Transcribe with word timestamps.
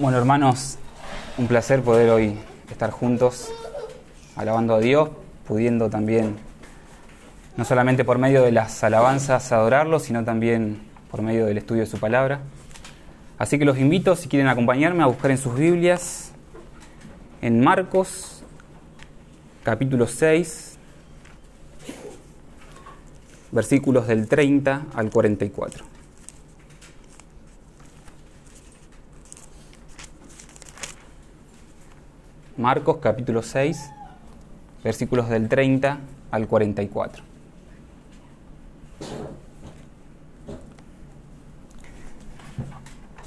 Bueno, 0.00 0.16
hermanos, 0.16 0.78
un 1.36 1.46
placer 1.46 1.82
poder 1.82 2.08
hoy 2.08 2.38
estar 2.70 2.90
juntos 2.90 3.52
alabando 4.34 4.74
a 4.74 4.80
Dios, 4.80 5.10
pudiendo 5.46 5.90
también, 5.90 6.36
no 7.58 7.66
solamente 7.66 8.02
por 8.02 8.16
medio 8.16 8.42
de 8.42 8.50
las 8.50 8.82
alabanzas, 8.82 9.52
adorarlo, 9.52 9.98
sino 9.98 10.24
también 10.24 10.80
por 11.10 11.20
medio 11.20 11.44
del 11.44 11.58
estudio 11.58 11.82
de 11.82 11.86
su 11.86 11.98
palabra. 11.98 12.40
Así 13.36 13.58
que 13.58 13.66
los 13.66 13.76
invito, 13.76 14.16
si 14.16 14.30
quieren 14.30 14.48
acompañarme, 14.48 15.02
a 15.02 15.06
buscar 15.06 15.32
en 15.32 15.36
sus 15.36 15.54
Biblias, 15.54 16.32
en 17.42 17.60
Marcos, 17.60 18.42
capítulo 19.64 20.06
6, 20.06 20.78
versículos 23.52 24.06
del 24.06 24.28
30 24.28 24.86
al 24.94 25.10
44. 25.10 25.99
Marcos 32.60 32.98
capítulo 33.00 33.42
6, 33.42 33.90
versículos 34.84 35.30
del 35.30 35.48
30 35.48 35.98
al 36.30 36.46
44. 36.46 37.24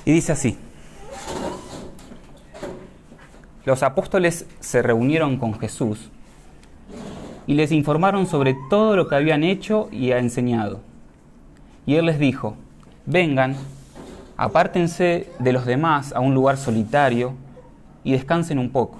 Y 0.06 0.12
dice 0.12 0.34
así, 0.34 0.56
los 3.66 3.82
apóstoles 3.82 4.46
se 4.60 4.84
reunieron 4.84 5.38
con 5.38 5.60
Jesús 5.60 6.12
y 7.48 7.56
les 7.56 7.72
informaron 7.72 8.28
sobre 8.28 8.56
todo 8.70 8.96
lo 8.96 9.08
que 9.08 9.16
habían 9.16 9.44
hecho 9.44 9.90
y 9.92 10.12
enseñado. 10.12 10.80
Y 11.88 11.96
él 11.96 12.06
les 12.06 12.20
dijo, 12.20 12.56
vengan, 13.08 13.56
apártense 14.38 15.28
de 15.40 15.54
los 15.54 15.66
demás 15.66 16.14
a 16.14 16.20
un 16.20 16.36
lugar 16.36 16.58
solitario 16.58 17.34
y 18.04 18.12
descansen 18.12 18.60
un 18.60 18.70
poco 18.70 19.00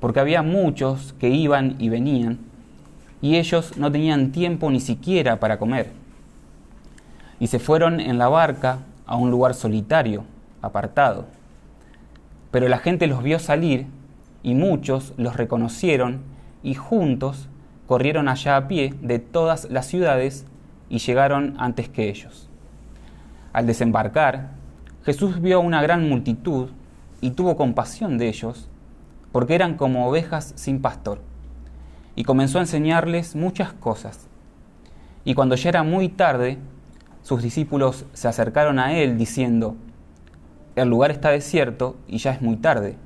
porque 0.00 0.20
había 0.20 0.42
muchos 0.42 1.14
que 1.18 1.28
iban 1.28 1.76
y 1.78 1.88
venían, 1.88 2.38
y 3.22 3.36
ellos 3.36 3.76
no 3.76 3.92
tenían 3.92 4.32
tiempo 4.32 4.70
ni 4.70 4.80
siquiera 4.80 5.38
para 5.38 5.58
comer. 5.58 5.92
Y 7.38 7.46
se 7.48 7.58
fueron 7.58 8.00
en 8.00 8.18
la 8.18 8.28
barca 8.28 8.78
a 9.06 9.16
un 9.16 9.30
lugar 9.30 9.54
solitario, 9.54 10.24
apartado. 10.62 11.26
Pero 12.50 12.68
la 12.68 12.78
gente 12.78 13.06
los 13.06 13.22
vio 13.22 13.38
salir, 13.38 13.86
y 14.42 14.54
muchos 14.54 15.12
los 15.16 15.36
reconocieron, 15.36 16.20
y 16.62 16.74
juntos 16.74 17.48
corrieron 17.86 18.28
allá 18.28 18.56
a 18.56 18.68
pie 18.68 18.94
de 19.02 19.18
todas 19.18 19.68
las 19.70 19.86
ciudades 19.86 20.46
y 20.88 20.98
llegaron 20.98 21.56
antes 21.58 21.88
que 21.88 22.08
ellos. 22.08 22.48
Al 23.52 23.66
desembarcar, 23.66 24.50
Jesús 25.04 25.40
vio 25.40 25.60
una 25.60 25.82
gran 25.82 26.08
multitud 26.08 26.68
y 27.20 27.30
tuvo 27.30 27.56
compasión 27.56 28.16
de 28.16 28.28
ellos 28.28 28.68
porque 29.32 29.54
eran 29.54 29.76
como 29.76 30.08
ovejas 30.08 30.52
sin 30.56 30.80
pastor. 30.80 31.20
Y 32.16 32.24
comenzó 32.24 32.58
a 32.58 32.62
enseñarles 32.62 33.36
muchas 33.36 33.72
cosas. 33.72 34.28
Y 35.24 35.34
cuando 35.34 35.54
ya 35.54 35.68
era 35.68 35.82
muy 35.82 36.08
tarde, 36.08 36.58
sus 37.22 37.42
discípulos 37.42 38.06
se 38.12 38.28
acercaron 38.28 38.78
a 38.78 38.94
él 38.94 39.18
diciendo, 39.18 39.76
el 40.76 40.88
lugar 40.88 41.10
está 41.10 41.30
desierto 41.30 41.96
y 42.08 42.18
ya 42.18 42.32
es 42.32 42.42
muy 42.42 42.56
tarde. 42.56 42.96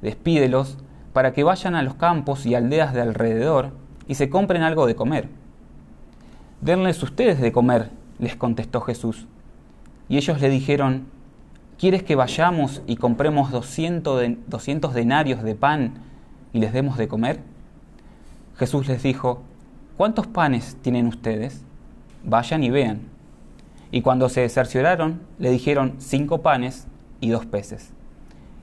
Despídelos 0.00 0.78
para 1.12 1.32
que 1.32 1.44
vayan 1.44 1.74
a 1.74 1.82
los 1.82 1.94
campos 1.94 2.46
y 2.46 2.54
aldeas 2.54 2.94
de 2.94 3.00
alrededor 3.00 3.72
y 4.08 4.14
se 4.14 4.28
compren 4.28 4.62
algo 4.62 4.86
de 4.86 4.96
comer. 4.96 5.28
Denles 6.60 7.02
ustedes 7.02 7.40
de 7.40 7.52
comer, 7.52 7.90
les 8.18 8.36
contestó 8.36 8.80
Jesús. 8.80 9.26
Y 10.08 10.16
ellos 10.16 10.40
le 10.40 10.48
dijeron, 10.48 11.06
¿Quieres 11.78 12.04
que 12.04 12.14
vayamos 12.14 12.82
y 12.86 12.96
compremos 12.96 13.50
200, 13.50 14.94
denarios 14.94 15.42
de 15.42 15.54
pan 15.56 15.94
y 16.52 16.60
les 16.60 16.72
demos 16.72 16.96
de 16.96 17.08
comer? 17.08 17.40
Jesús 18.56 18.86
les 18.86 19.02
dijo, 19.02 19.42
¿cuántos 19.96 20.28
panes 20.28 20.76
tienen 20.82 21.08
ustedes? 21.08 21.64
Vayan 22.22 22.62
y 22.62 22.70
vean. 22.70 23.00
Y 23.90 24.02
cuando 24.02 24.28
se 24.28 24.48
cercioraron, 24.48 25.20
le 25.40 25.50
dijeron 25.50 25.96
cinco 25.98 26.42
panes 26.42 26.86
y 27.20 27.30
dos 27.30 27.44
peces. 27.44 27.92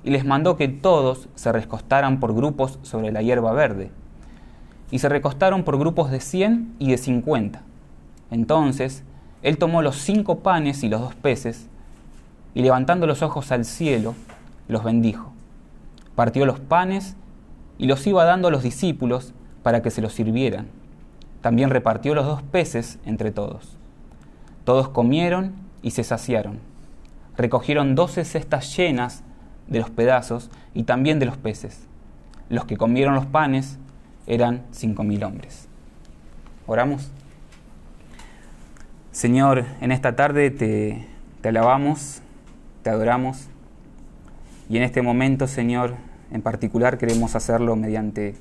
Y 0.06 0.12
les 0.12 0.24
mandó 0.24 0.56
que 0.56 0.70
todos 0.70 1.28
se 1.36 1.52
recostaran 1.52 2.22
por 2.22 2.34
grupos 2.34 2.80
sobre 2.82 3.12
la 3.12 3.22
hierba 3.22 3.52
verde. 3.52 3.92
Y 4.90 5.00
se 5.00 5.10
recostaron 5.10 5.64
por 5.64 5.78
grupos 5.78 6.12
de 6.12 6.22
cien 6.22 6.74
y 6.80 6.92
de 6.92 6.98
cincuenta. 6.98 7.64
Entonces, 8.30 9.04
él 9.42 9.58
tomó 9.58 9.82
los 9.82 9.98
cinco 9.98 10.40
panes 10.40 10.84
y 10.84 10.90
los 10.90 11.02
dos 11.02 11.16
peces, 11.16 11.68
y 12.54 12.62
levantando 12.62 13.08
los 13.08 13.22
ojos 13.22 13.52
al 13.52 13.66
cielo, 13.66 14.16
los 14.68 14.84
bendijo. 14.84 15.32
Partió 16.16 16.46
los 16.46 16.60
panes 16.60 17.16
y 17.78 17.88
los 17.88 18.06
iba 18.08 18.24
dando 18.26 18.50
a 18.50 18.52
los 18.52 18.64
discípulos 18.64 19.34
para 19.64 19.82
que 19.82 19.92
se 19.92 20.02
los 20.02 20.14
sirvieran. 20.14 20.68
También 21.42 21.70
repartió 21.70 22.14
los 22.14 22.26
dos 22.26 22.44
peces 22.44 23.00
entre 23.06 23.32
todos. 23.32 23.78
Todos 24.64 24.90
comieron 24.90 25.54
y 25.82 25.92
se 25.92 26.04
saciaron. 26.04 26.60
Recogieron 27.38 27.96
doce 27.96 28.26
cestas 28.26 28.76
llenas 28.76 29.24
de 29.68 29.80
los 29.80 29.90
pedazos 29.90 30.52
y 30.74 30.84
también 30.84 31.20
de 31.20 31.26
los 31.26 31.38
peces. 31.38 31.88
Los 32.50 32.66
que 32.66 32.78
comieron 32.78 33.16
los 33.16 33.26
panes 33.26 33.80
eran 34.28 34.64
cinco 34.72 35.04
mil 35.04 35.24
hombres. 35.24 35.68
Oramos. 36.68 37.12
Señor, 39.12 39.66
en 39.82 39.92
esta 39.92 40.16
tarde 40.16 40.52
te, 40.52 41.08
te 41.42 41.50
alabamos 41.50 42.21
te 42.84 42.90
adoramos 42.90 43.48
y 44.70 44.78
en 44.78 44.84
este 44.84 45.02
momento, 45.02 45.48
Señor, 45.48 45.96
en 46.32 46.42
particular 46.42 46.98
queremos 46.98 47.36
hacerlo 47.36 47.76
mediante 47.76 48.36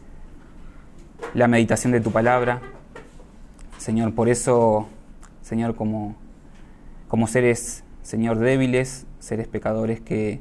la 1.35 1.49
meditación 1.49 1.93
de 1.93 2.01
tu 2.01 2.13
palabra. 2.13 2.61
Señor, 3.79 4.15
por 4.15 4.29
eso, 4.29 4.89
Señor, 5.43 5.75
como, 5.75 6.15
como 7.09 7.27
seres, 7.27 7.83
Señor, 8.03 8.39
débiles, 8.39 9.07
seres 9.19 9.49
pecadores 9.49 10.01
que, 10.01 10.39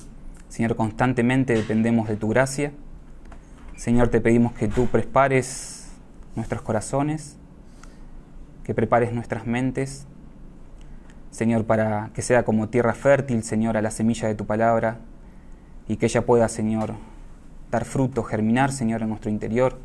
Señor, 0.47 0.75
constantemente 0.75 1.53
dependemos 1.53 2.07
de 2.07 2.17
tu 2.17 2.29
gracia. 2.29 2.71
Señor, 3.75 4.09
te 4.09 4.21
pedimos 4.21 4.53
que 4.53 4.67
tú 4.67 4.85
prepares 4.88 5.88
nuestros 6.35 6.61
corazones, 6.61 7.35
que 8.63 8.75
prepares 8.75 9.11
nuestras 9.11 9.47
mentes, 9.47 10.05
Señor, 11.31 11.66
para 11.66 12.09
que 12.13 12.22
sea 12.22 12.44
como 12.44 12.69
tierra 12.69 12.94
fértil, 12.94 13.44
Señor, 13.44 13.78
a 13.78 13.81
la 13.81 13.91
semilla 13.91 14.28
de 14.28 14.35
tu 14.35 14.45
palabra 14.45 14.97
y 15.88 15.97
que 15.97 16.07
ella 16.07 16.25
pueda, 16.25 16.47
Señor, 16.50 16.95
dar 17.72 17.85
fruto, 17.85 18.23
germinar, 18.23 18.72
Señor, 18.72 19.01
en 19.01 19.09
nuestro 19.09 19.29
interior 19.29 19.78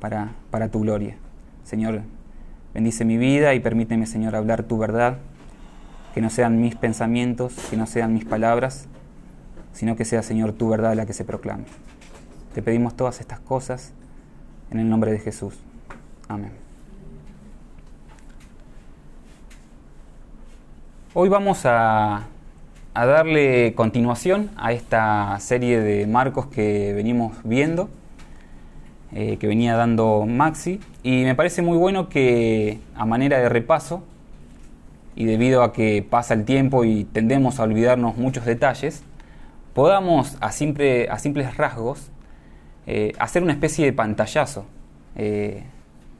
para, 0.00 0.32
para 0.50 0.68
tu 0.68 0.80
gloria. 0.80 1.16
Señor, 1.64 2.02
bendice 2.74 3.04
mi 3.04 3.16
vida 3.16 3.54
y 3.54 3.60
permíteme, 3.60 4.06
Señor, 4.06 4.34
hablar 4.34 4.64
tu 4.64 4.78
verdad, 4.78 5.18
que 6.14 6.20
no 6.20 6.30
sean 6.30 6.60
mis 6.60 6.74
pensamientos, 6.74 7.54
que 7.70 7.76
no 7.76 7.86
sean 7.86 8.14
mis 8.14 8.24
palabras, 8.24 8.86
sino 9.72 9.94
que 9.96 10.04
sea, 10.04 10.22
Señor, 10.22 10.52
tu 10.52 10.68
verdad 10.68 10.94
la 10.94 11.06
que 11.06 11.12
se 11.12 11.24
proclame. 11.24 11.64
Te 12.54 12.62
pedimos 12.62 12.96
todas 12.96 13.20
estas 13.20 13.40
cosas 13.40 13.92
en 14.70 14.80
el 14.80 14.88
nombre 14.88 15.12
de 15.12 15.18
Jesús. 15.20 15.54
Amén. 16.28 16.67
Hoy 21.14 21.30
vamos 21.30 21.64
a, 21.64 22.26
darle 22.92 23.72
continuación 23.74 24.50
a 24.58 24.72
esta 24.72 25.40
serie 25.40 25.80
de 25.80 26.06
marcos 26.06 26.48
que 26.48 26.92
venimos 26.92 27.32
viendo, 27.44 27.88
eh, 29.12 29.38
que 29.38 29.46
venía 29.46 29.74
dando 29.74 30.26
Maxi, 30.26 30.80
y 31.02 31.24
me 31.24 31.34
parece 31.34 31.62
muy 31.62 31.78
bueno 31.78 32.10
que 32.10 32.80
a 32.94 33.06
manera 33.06 33.38
de 33.38 33.48
repaso, 33.48 34.04
y 35.16 35.24
debido 35.24 35.62
a 35.62 35.72
que 35.72 36.06
pasa 36.08 36.34
el 36.34 36.44
tiempo 36.44 36.84
y 36.84 37.04
tendemos 37.04 37.58
a 37.58 37.62
olvidarnos 37.62 38.18
muchos 38.18 38.44
detalles, 38.44 39.02
podamos 39.72 40.36
a, 40.42 40.52
simple, 40.52 41.08
a 41.08 41.18
simples 41.18 41.56
rasgos 41.56 42.10
eh, 42.86 43.14
hacer 43.18 43.42
una 43.42 43.52
especie 43.52 43.86
de 43.86 43.94
pantallazo 43.94 44.66
eh, 45.16 45.62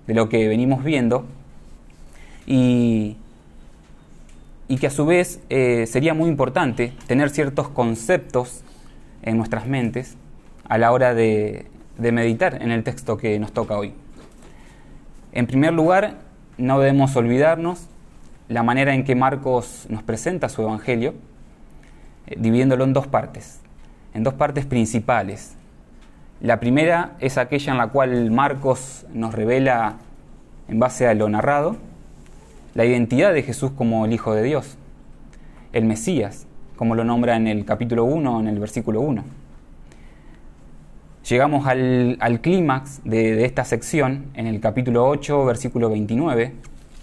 de 0.07 0.15
lo 0.15 0.31
que 0.31 0.49
venimos 0.49 0.83
viendo. 0.83 1.27
Y 2.47 3.19
y 4.69 4.76
que 4.76 4.87
a 4.87 4.91
su 4.91 5.06
vez 5.06 5.41
eh, 5.49 5.87
sería 5.87 6.12
muy 6.12 6.29
importante 6.29 6.93
tener 7.06 7.31
ciertos 7.31 7.69
conceptos 7.70 8.62
en 9.23 9.38
nuestras 9.38 9.67
mentes 9.67 10.17
a 10.69 10.76
la 10.76 10.93
hora 10.93 11.15
de, 11.15 11.67
meditar 11.99 12.62
en 12.62 12.70
el 12.70 12.85
texto 12.85 13.17
que 13.17 13.38
nos 13.38 13.53
toca 13.53 13.76
hoy. 13.76 13.94
En 15.32 15.47
primer 15.47 15.73
lugar, 15.73 16.19
no 16.59 16.79
debemos 16.79 17.17
olvidarnos 17.17 17.87
la 18.49 18.62
manera 18.62 18.94
en 18.94 19.05
que 19.05 19.15
Marcos 19.15 19.87
nos 19.88 20.03
presenta 20.03 20.49
su 20.49 20.62
Evangelio, 20.62 21.14
eh, 22.26 22.37
dividiéndolo 22.38 22.85
en 22.85 22.93
dos 22.93 23.06
partes, 23.06 23.61
en 24.14 24.23
dos 24.23 24.35
partes 24.35 24.67
principales. 24.67 25.55
La 26.41 26.61
primera 26.61 27.12
es 27.21 27.38
aquella 27.38 27.73
en 27.73 27.79
la 27.79 27.88
cual 27.88 28.31
Marcos 28.31 29.06
nos 29.12 29.35
revela, 29.35 29.97
en 30.69 30.79
base 30.79 31.06
a 31.06 31.14
lo 31.14 31.29
narrado, 31.29 31.76
la 32.75 32.85
identidad 32.85 33.32
de 33.32 33.43
Jesús 33.43 33.70
como 33.73 34.05
el 34.05 34.12
Hijo 34.12 34.35
de 34.35 34.43
Dios, 34.43 34.76
el 35.73 35.85
Mesías, 35.85 36.47
como 36.76 36.94
lo 36.94 37.05
nombra 37.05 37.37
en 37.37 37.47
el 37.47 37.65
capítulo 37.65 38.05
1, 38.05 38.41
en 38.41 38.49
el 38.49 38.59
versículo 38.59 39.00
1. 39.00 39.25
Llegamos 41.29 41.67
al, 41.67 42.41
clímax 42.41 43.03
de, 43.05 43.35
de 43.35 43.44
esta 43.44 43.65
sección 43.65 44.26
en 44.35 44.47
el 44.47 44.61
capítulo 44.61 45.06
8, 45.06 45.44
versículo 45.44 45.91
29, 45.91 46.53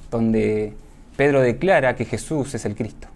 donde 0.10 0.74
Pedro 1.16 1.42
declara 1.42 1.96
que 1.96 2.06
Jesús 2.06 2.56
es 2.56 2.66
el 2.66 2.76
Cristo. 2.76 3.08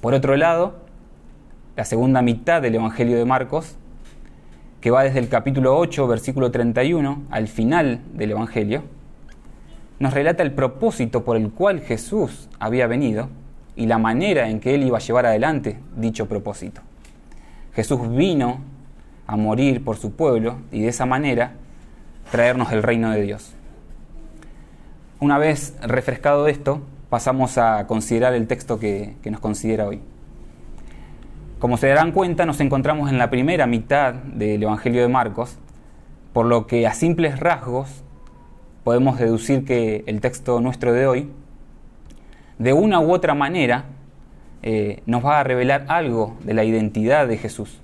Por 0.00 0.14
otro 0.14 0.36
lado, 0.36 0.76
la 1.76 1.84
segunda 1.84 2.22
mitad 2.22 2.62
del 2.62 2.74
Evangelio 2.74 3.18
de 3.18 3.24
Marcos, 3.24 3.76
que 4.80 4.90
va 4.90 5.02
desde 5.02 5.18
el 5.18 5.28
capítulo 5.28 5.76
8, 5.76 6.06
versículo 6.06 6.50
31, 6.50 7.24
al 7.30 7.48
final 7.48 8.00
del 8.14 8.30
Evangelio, 8.30 8.82
nos 10.00 10.14
relata 10.14 10.42
el 10.42 10.52
propósito 10.52 11.24
por 11.24 11.36
el 11.36 11.50
cual 11.50 11.80
Jesús 11.80 12.48
había 12.58 12.86
venido 12.86 13.28
y 13.76 13.86
la 13.86 13.98
manera 13.98 14.48
en 14.48 14.58
que 14.58 14.74
él 14.74 14.82
iba 14.82 14.96
a 14.96 15.00
llevar 15.00 15.26
adelante 15.26 15.78
dicho 15.94 16.26
propósito. 16.26 16.80
Jesús 17.74 18.10
vino 18.16 18.60
a 19.26 19.36
morir 19.36 19.84
por 19.84 19.96
su 19.96 20.12
pueblo 20.12 20.56
y 20.72 20.80
de 20.80 20.88
esa 20.88 21.04
manera 21.06 21.52
traernos 22.32 22.72
el 22.72 22.82
reino 22.82 23.10
de 23.10 23.22
Dios. 23.22 23.54
Una 25.20 25.36
vez 25.36 25.76
refrescado 25.82 26.48
esto, 26.48 26.80
pasamos 27.10 27.58
a 27.58 27.86
considerar 27.86 28.32
el 28.32 28.46
texto 28.46 28.78
que, 28.78 29.16
nos 29.30 29.40
considera 29.40 29.86
hoy. 29.86 30.00
Como 31.58 31.76
se 31.76 31.88
darán 31.88 32.12
cuenta, 32.12 32.46
nos 32.46 32.60
encontramos 32.60 33.10
en 33.10 33.18
la 33.18 33.28
primera 33.28 33.66
mitad 33.66 34.14
del 34.14 34.62
Evangelio 34.62 35.02
de 35.02 35.08
Marcos, 35.08 35.58
por 36.32 36.46
lo 36.46 36.66
que 36.66 36.86
a 36.86 36.94
simples 36.94 37.38
rasgos 37.38 38.02
podemos 38.84 39.18
deducir 39.18 39.64
que 39.64 40.04
el 40.06 40.20
texto 40.20 40.60
nuestro 40.60 40.92
de 40.92 41.06
hoy, 41.06 41.30
de 42.58 42.72
una 42.72 43.00
u 43.00 43.12
otra 43.12 43.34
manera, 43.34 43.84
eh, 44.62 45.02
nos 45.06 45.24
va 45.24 45.40
a 45.40 45.44
revelar 45.44 45.86
algo 45.88 46.36
de 46.44 46.54
la 46.54 46.64
identidad 46.64 47.26
de 47.26 47.38
Jesús. 47.38 47.80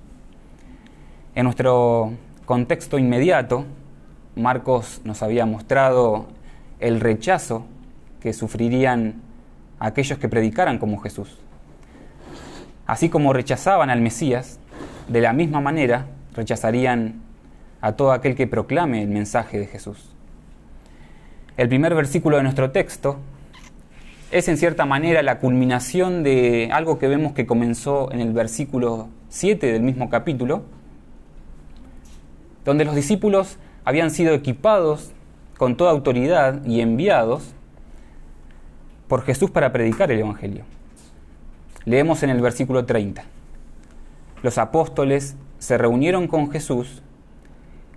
En 1.35 1.45
nuestro 1.45 2.13
contexto 2.45 2.99
inmediato, 2.99 3.65
Marcos 4.35 5.01
nos 5.03 5.23
había 5.23 5.45
mostrado 5.45 6.27
el 6.79 6.99
rechazo 6.99 7.65
que 8.21 8.33
sufrirían 8.33 9.21
aquellos 9.79 10.19
que 10.19 10.29
predicaran 10.29 10.77
como 10.77 10.99
Jesús. 10.99 11.37
Así 12.85 13.09
como 13.09 13.33
rechazaban 13.33 13.89
al 13.89 14.01
Mesías, 14.01 14.59
de 15.07 15.21
la 15.21 15.33
misma 15.33 15.61
manera 15.61 16.07
rechazarían 16.33 17.21
a 17.81 17.93
todo 17.93 18.11
aquel 18.11 18.35
que 18.35 18.47
proclame 18.47 19.01
el 19.03 19.09
mensaje 19.09 19.59
de 19.59 19.67
Jesús. 19.67 20.16
El 21.57 21.69
primer 21.69 21.95
versículo 21.95 22.37
de 22.37 22.43
nuestro 22.43 22.69
texto 22.69 23.17
es 24.29 24.47
en 24.47 24.57
cierta 24.57 24.85
manera 24.85 25.23
la 25.23 25.39
culminación 25.39 26.21
de 26.21 26.69
algo 26.71 26.99
que 26.99 27.07
vemos 27.07 27.33
que 27.33 27.47
comenzó 27.47 28.11
en 28.11 28.19
el 28.19 28.31
versículo 28.31 29.07
7 29.29 29.71
del 29.71 29.81
mismo 29.81 30.11
capítulo, 30.11 30.61
donde 32.63 32.85
los 32.85 32.93
discípulos 32.93 33.57
habían 33.85 34.11
sido 34.11 34.35
equipados 34.35 35.13
con 35.57 35.77
toda 35.77 35.89
autoridad 35.89 36.63
y 36.63 36.81
enviados 36.81 37.55
por 39.07 39.23
Jesús 39.23 39.49
para 39.49 39.71
predicar 39.71 40.11
el 40.11 40.19
Evangelio. 40.19 40.63
Leemos 41.85 42.21
en 42.21 42.29
el 42.29 42.39
versículo 42.39 42.85
30. 42.85 43.23
Los 44.43 44.59
apóstoles 44.59 45.35
se 45.57 45.79
reunieron 45.79 46.27
con 46.27 46.51
Jesús 46.51 47.01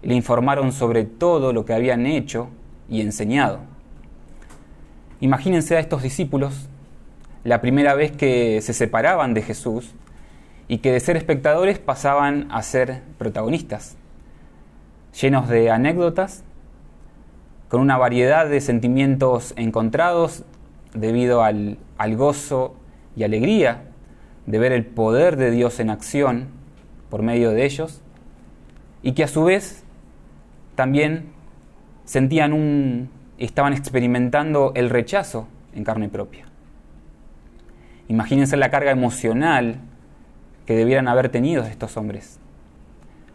le 0.03 0.15
informaron 0.15 0.73
sobre 0.73 1.05
todo 1.05 1.53
lo 1.53 1.65
que 1.65 1.75
habían 1.75 2.07
hecho 2.07 2.49
y 2.91 3.01
enseñado. 3.01 3.61
Imagínense 5.21 5.77
a 5.77 5.81
estos 5.81 6.03
discípulos 6.03 6.69
la 7.45 7.63
primera 7.63 7.95
vez 7.95 8.13
que 8.13 8.61
se 8.61 8.75
separaban 8.75 9.33
de 9.33 9.43
Jesús 9.43 9.95
y 10.69 10.79
que 10.79 10.93
de 10.93 11.01
ser 11.01 11.17
espectadores 11.17 11.79
pasaban 11.79 12.49
a 12.51 12.63
ser 12.63 13.03
protagonistas 13.17 13.97
llenos 15.13 15.49
de 15.49 15.71
anécdotas, 15.71 16.45
con 17.69 17.81
una 17.81 17.97
variedad 17.97 18.49
de 18.49 18.61
sentimientos 18.61 19.55
encontrados 19.57 20.45
debido 20.95 21.43
al, 21.43 21.79
gozo 22.17 22.75
y 23.17 23.23
alegría 23.23 23.85
de 24.47 24.59
ver 24.59 24.73
el 24.73 24.87
poder 24.87 25.37
de 25.37 25.51
Dios 25.51 25.79
en 25.79 25.91
acción 25.91 26.49
por 27.11 27.23
medio 27.23 27.51
de 27.51 27.65
ellos, 27.65 28.01
y 29.03 29.13
que 29.13 29.25
a 29.25 29.29
su 29.29 29.45
vez 29.45 29.85
también 30.75 31.33
sentían 32.11 32.53
un, 32.53 33.09
estaban 33.39 33.73
experimentando 33.73 34.73
el 34.75 34.91
rechazo 34.91 35.47
en 35.77 35.85
carne 35.85 36.09
propia. 36.09 36.47
Imagínense 38.09 38.57
la 38.57 38.69
carga 38.69 38.91
emocional 38.91 39.77
que 40.67 40.75
debieran 40.75 41.07
haber 41.07 41.29
tenido 41.29 41.63
estos 41.63 41.97
hombres 41.97 42.41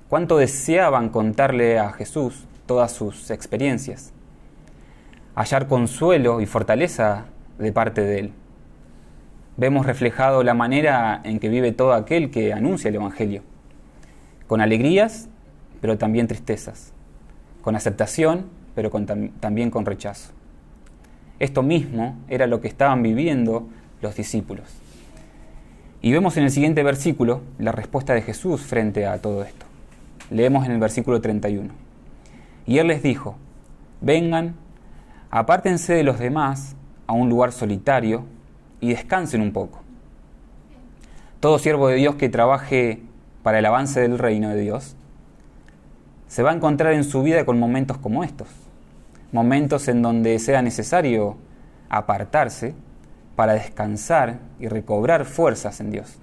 cuánto 0.09 0.37
deseaban 0.37 1.07
contarle 1.07 1.79
a 1.79 1.93
Jesús 1.93 2.45
todas 2.65 2.91
sus 2.91 3.31
experiencias, 3.31 4.11
hallar 5.35 5.69
consuelo 5.69 6.41
y 6.41 6.45
fortaleza 6.45 7.27
de 7.57 7.71
parte 7.71 8.01
de 8.01 8.19
Él. 8.19 8.33
Vemos 9.55 9.85
reflejado 9.85 10.43
la 10.43 10.53
manera 10.53 11.21
en 11.23 11.39
que 11.39 11.47
vive 11.47 11.71
todo 11.71 11.93
aquel 11.93 12.29
que 12.29 12.51
anuncia 12.51 12.89
el 12.89 12.95
Evangelio, 12.95 13.41
con 14.47 14.59
alegrías, 14.59 15.29
pero 15.79 15.97
también 15.97 16.27
tristezas, 16.27 16.91
con 17.61 17.75
aceptación, 17.75 18.54
pero 18.75 18.91
también 19.39 19.71
con 19.71 19.85
rechazo. 19.85 20.31
Esto 21.39 21.63
mismo 21.63 22.17
era 22.27 22.45
lo 22.45 22.61
que 22.61 22.67
estaban 22.67 23.01
viviendo 23.01 23.67
los 24.01 24.15
discípulos. 24.15 24.65
Y 26.01 26.11
vemos 26.11 26.37
en 26.37 26.43
el 26.43 26.51
siguiente 26.51 26.83
versículo 26.83 27.41
la 27.57 27.71
respuesta 27.71 28.13
de 28.13 28.21
Jesús 28.21 28.61
frente 28.61 29.07
a 29.07 29.19
todo 29.21 29.43
esto. 29.43 29.65
Leemos 30.29 30.65
en 30.65 30.71
el 30.71 30.79
versículo 30.79 31.21
31. 31.21 31.73
Y 32.67 32.77
él 32.77 32.87
les 32.87 33.01
dijo, 33.01 33.37
vengan, 34.01 34.55
apártense 35.31 35.93
de 35.93 36.03
los 36.03 36.19
demás 36.19 36.75
a 37.07 37.13
un 37.13 37.29
lugar 37.29 37.51
solitario 37.51 38.25
y 38.81 38.89
descansen 38.89 39.41
un 39.41 39.51
poco. 39.51 39.81
Todo 41.39 41.59
siervo 41.59 41.87
de 41.87 41.95
Dios 41.95 42.15
que 42.15 42.29
trabaje 42.29 43.01
para 43.43 43.59
el 43.59 43.65
avance 43.65 43.99
del 44.01 44.17
reino 44.17 44.49
de 44.49 44.59
Dios 44.59 44.95
se 46.27 46.43
va 46.43 46.51
a 46.51 46.55
encontrar 46.55 46.93
en 46.93 47.03
su 47.03 47.21
vida 47.21 47.45
con 47.45 47.59
momentos 47.59 47.97
como 47.97 48.23
estos, 48.23 48.47
momentos 49.35 49.89
en 49.89 50.01
donde 50.01 50.39
sea 50.39 50.61
necesario 50.61 51.35
apartarse 51.89 52.73
para 53.35 53.53
descansar 53.53 54.39
y 54.59 54.67
recobrar 54.69 55.25
fuerzas 55.25 55.81
en 55.81 55.91
Dios. 55.91 56.17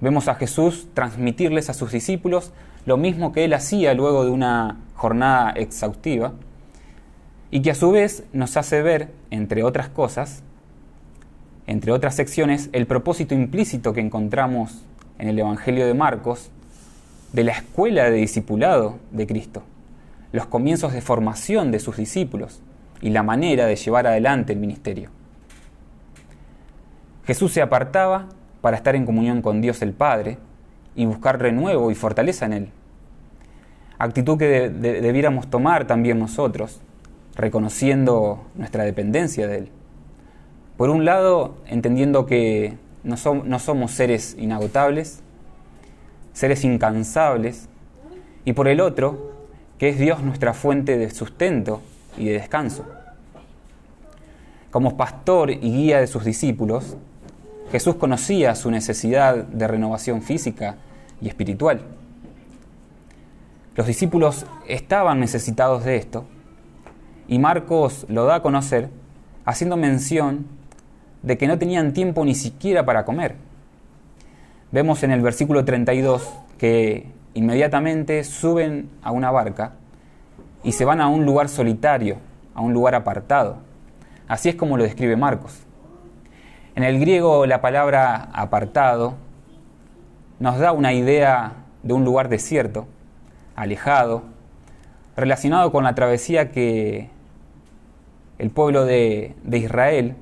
Vemos 0.00 0.26
a 0.26 0.34
Jesús 0.34 0.88
transmitirles 0.92 1.70
a 1.70 1.74
sus 1.74 1.92
discípulos 1.92 2.52
lo 2.84 2.96
mismo 2.96 3.32
que 3.32 3.44
él 3.44 3.54
hacía 3.54 3.94
luego 3.94 4.24
de 4.24 4.30
una 4.32 4.78
jornada 4.94 5.52
exhaustiva 5.52 6.32
y 7.52 7.62
que 7.62 7.70
a 7.70 7.74
su 7.76 7.92
vez 7.92 8.24
nos 8.32 8.56
hace 8.56 8.82
ver, 8.82 9.12
entre 9.30 9.62
otras 9.62 9.88
cosas, 9.88 10.42
entre 11.68 11.92
otras 11.92 12.16
secciones, 12.16 12.70
el 12.72 12.86
propósito 12.86 13.34
implícito 13.34 13.92
que 13.92 14.00
encontramos 14.00 14.82
en 15.18 15.28
el 15.28 15.38
Evangelio 15.38 15.86
de 15.86 15.94
Marcos 15.94 16.50
de 17.32 17.44
la 17.44 17.52
escuela 17.52 18.10
de 18.10 18.16
discipulado 18.16 18.98
de 19.12 19.26
Cristo, 19.28 19.62
los 20.36 20.46
comienzos 20.46 20.92
de 20.92 21.00
formación 21.00 21.72
de 21.72 21.80
sus 21.80 21.96
discípulos 21.96 22.60
y 23.00 23.08
la 23.08 23.22
manera 23.22 23.64
de 23.64 23.74
llevar 23.74 24.06
adelante 24.06 24.52
el 24.52 24.58
ministerio. 24.58 25.08
Jesús 27.24 27.52
se 27.52 27.62
apartaba 27.62 28.28
para 28.60 28.76
estar 28.76 28.94
en 28.94 29.06
comunión 29.06 29.40
con 29.40 29.62
Dios 29.62 29.80
el 29.80 29.94
Padre 29.94 30.36
y 30.94 31.06
buscar 31.06 31.40
renuevo 31.40 31.90
y 31.90 31.94
fortaleza 31.94 32.44
en 32.44 32.52
Él. 32.52 32.68
Actitud 33.98 34.38
que 34.38 34.68
debiéramos 34.68 35.48
tomar 35.48 35.86
también 35.86 36.18
nosotros, 36.18 36.82
reconociendo 37.34 38.44
nuestra 38.56 38.84
dependencia 38.84 39.46
de 39.48 39.56
Él. 39.56 39.68
Por 40.76 40.90
un 40.90 41.06
lado, 41.06 41.56
entendiendo 41.64 42.26
que 42.26 42.76
no, 43.02 43.16
no 43.42 43.58
somos 43.58 43.90
seres 43.90 44.36
inagotables, 44.38 45.22
seres 46.34 46.62
incansables, 46.62 47.70
y 48.44 48.52
por 48.52 48.68
el 48.68 48.80
otro, 48.80 49.35
que 49.78 49.88
es 49.90 49.98
Dios 49.98 50.22
nuestra 50.22 50.54
fuente 50.54 50.96
de 50.96 51.10
sustento 51.10 51.82
y 52.16 52.26
de 52.26 52.32
descanso. 52.32 52.84
Como 54.70 54.96
pastor 54.96 55.50
y 55.50 55.56
guía 55.58 56.00
de 56.00 56.06
sus 56.06 56.24
discípulos, 56.24 56.96
Jesús 57.70 57.96
conocía 57.96 58.54
su 58.54 58.70
necesidad 58.70 59.36
de 59.36 59.66
renovación 59.66 60.22
física 60.22 60.76
y 61.20 61.28
espiritual. 61.28 61.80
Los 63.74 63.86
discípulos 63.86 64.46
estaban 64.68 65.20
necesitados 65.20 65.84
de 65.84 65.96
esto 65.96 66.24
y 67.28 67.38
Marcos 67.38 68.06
lo 68.08 68.24
da 68.24 68.36
a 68.36 68.42
conocer 68.42 68.88
haciendo 69.44 69.76
mención 69.76 70.46
de 71.22 71.36
que 71.36 71.46
no 71.46 71.58
tenían 71.58 71.92
tiempo 71.92 72.24
ni 72.24 72.34
siquiera 72.34 72.86
para 72.86 73.04
comer. 73.04 73.36
Vemos 74.72 75.02
en 75.02 75.10
el 75.10 75.20
versículo 75.20 75.64
32 75.64 76.28
que 76.58 77.06
inmediatamente 77.36 78.24
suben 78.24 78.88
a 79.02 79.12
una 79.12 79.30
barca 79.30 79.72
y 80.64 80.72
se 80.72 80.84
van 80.84 81.00
a 81.00 81.08
un 81.08 81.26
lugar 81.26 81.48
solitario, 81.48 82.16
a 82.54 82.62
un 82.62 82.72
lugar 82.72 82.94
apartado. 82.94 83.58
Así 84.26 84.48
es 84.48 84.54
como 84.56 84.76
lo 84.76 84.82
describe 84.82 85.16
Marcos. 85.16 85.62
En 86.74 86.82
el 86.82 86.98
griego 86.98 87.46
la 87.46 87.60
palabra 87.60 88.30
apartado 88.32 89.14
nos 90.38 90.58
da 90.58 90.72
una 90.72 90.92
idea 90.92 91.52
de 91.82 91.92
un 91.92 92.04
lugar 92.04 92.28
desierto, 92.28 92.86
alejado, 93.54 94.22
relacionado 95.14 95.70
con 95.72 95.84
la 95.84 95.94
travesía 95.94 96.50
que 96.50 97.10
el 98.38 98.50
pueblo 98.50 98.84
de, 98.84 99.34
Israel 99.52 100.16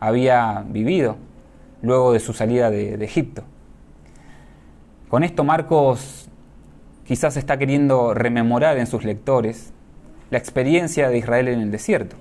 había 0.00 0.64
vivido 0.68 1.16
luego 1.82 2.12
de 2.12 2.20
su 2.20 2.32
salida 2.34 2.70
de, 2.70 3.02
Egipto. 3.04 3.42
Con 5.08 5.24
esto 5.24 5.44
Marcos 5.44 6.27
quizás 7.08 7.38
está 7.38 7.56
queriendo 7.56 8.12
rememorar 8.12 8.76
en 8.76 8.86
sus 8.86 9.02
lectores 9.02 9.72
la 10.28 10.36
experiencia 10.36 11.08
de 11.08 11.16
Israel 11.16 11.48
en 11.48 11.60
el 11.60 11.70
desierto. 11.70 12.16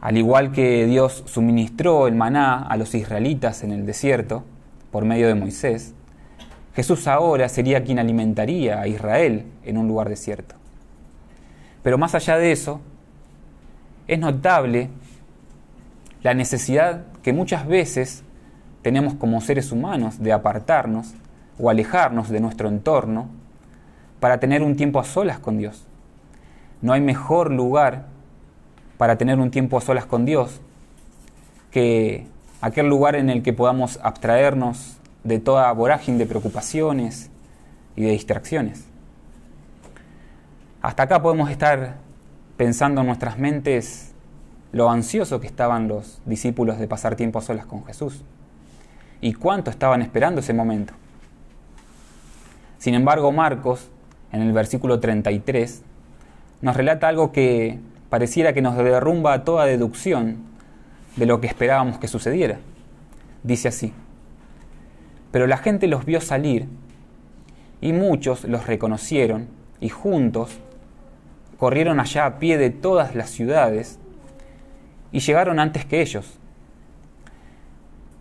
Al 0.00 0.16
igual 0.16 0.52
que 0.52 0.86
Dios 0.86 1.24
suministró 1.26 2.06
el 2.06 2.14
maná 2.14 2.62
a 2.62 2.78
los 2.78 2.94
israelitas 2.94 3.62
en 3.62 3.72
el 3.72 3.84
desierto 3.84 4.42
por 4.90 5.04
medio 5.04 5.28
de 5.28 5.34
Moisés, 5.34 5.92
Jesús 6.74 7.06
ahora 7.06 7.50
sería 7.50 7.84
quien 7.84 7.98
alimentaría 7.98 8.80
a 8.80 8.88
Israel 8.88 9.44
en 9.66 9.76
un 9.76 9.86
lugar 9.86 10.08
desierto. 10.08 10.54
Pero 11.82 11.98
más 11.98 12.14
allá 12.14 12.38
de 12.38 12.52
eso, 12.52 12.80
es 14.08 14.18
notable 14.18 14.88
la 16.22 16.32
necesidad 16.32 17.02
que 17.22 17.34
muchas 17.34 17.66
veces 17.66 18.22
tenemos 18.80 19.12
como 19.12 19.42
seres 19.42 19.72
humanos 19.72 20.22
de 20.22 20.32
apartarnos 20.32 21.12
o 21.60 21.70
alejarnos 21.70 22.30
de 22.30 22.40
nuestro 22.40 22.68
entorno 22.68 23.28
para 24.18 24.40
tener 24.40 24.62
un 24.62 24.76
tiempo 24.76 24.98
a 24.98 25.04
solas 25.04 25.38
con 25.38 25.58
Dios. 25.58 25.86
No 26.82 26.92
hay 26.92 27.00
mejor 27.00 27.50
lugar 27.50 28.06
para 28.96 29.16
tener 29.16 29.38
un 29.38 29.50
tiempo 29.50 29.76
a 29.78 29.80
solas 29.80 30.06
con 30.06 30.24
Dios 30.24 30.60
que 31.70 32.26
aquel 32.60 32.88
lugar 32.88 33.14
en 33.14 33.30
el 33.30 33.42
que 33.42 33.52
podamos 33.52 33.98
abstraernos 34.02 34.98
de 35.24 35.38
toda 35.38 35.70
vorágine 35.72 36.18
de 36.18 36.26
preocupaciones 36.26 37.30
y 37.96 38.02
de 38.02 38.10
distracciones. 38.10 38.86
Hasta 40.82 41.02
acá 41.02 41.22
podemos 41.22 41.50
estar 41.50 41.96
pensando 42.56 43.02
en 43.02 43.06
nuestras 43.06 43.38
mentes 43.38 44.14
lo 44.72 44.90
ansioso 44.90 45.40
que 45.40 45.46
estaban 45.46 45.88
los 45.88 46.20
discípulos 46.24 46.78
de 46.78 46.88
pasar 46.88 47.16
tiempo 47.16 47.38
a 47.38 47.42
solas 47.42 47.66
con 47.66 47.84
Jesús 47.84 48.22
y 49.20 49.34
cuánto 49.34 49.70
estaban 49.70 50.00
esperando 50.00 50.40
ese 50.40 50.54
momento. 50.54 50.94
Sin 52.80 52.94
embargo, 52.94 53.30
Marcos, 53.30 53.90
en 54.32 54.40
el 54.40 54.52
versículo 54.52 55.00
33, 55.00 55.82
nos 56.62 56.74
relata 56.74 57.08
algo 57.08 57.30
que 57.30 57.78
pareciera 58.08 58.54
que 58.54 58.62
nos 58.62 58.74
derrumba 58.74 59.44
toda 59.44 59.66
deducción 59.66 60.38
de 61.16 61.26
lo 61.26 61.42
que 61.42 61.46
esperábamos 61.46 61.98
que 61.98 62.08
sucediera. 62.08 62.58
Dice 63.42 63.68
así, 63.68 63.92
pero 65.30 65.46
la 65.46 65.58
gente 65.58 65.88
los 65.88 66.06
vio 66.06 66.22
salir 66.22 66.68
y 67.82 67.92
muchos 67.92 68.44
los 68.44 68.66
reconocieron 68.66 69.48
y 69.78 69.90
juntos 69.90 70.58
corrieron 71.58 72.00
allá 72.00 72.24
a 72.24 72.38
pie 72.38 72.56
de 72.56 72.70
todas 72.70 73.14
las 73.14 73.28
ciudades 73.28 73.98
y 75.12 75.20
llegaron 75.20 75.60
antes 75.60 75.84
que 75.84 76.00
ellos. 76.00 76.38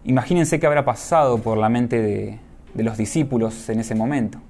Imagínense 0.03 0.59
qué 0.59 0.67
habrá 0.67 0.83
pasado 0.83 1.37
por 1.37 1.57
la 1.57 1.69
mente 1.69 2.01
de, 2.01 2.39
de 2.73 2.83
los 2.83 2.97
discípulos 2.97 3.69
en 3.69 3.79
ese 3.79 3.95
momento. 3.95 4.41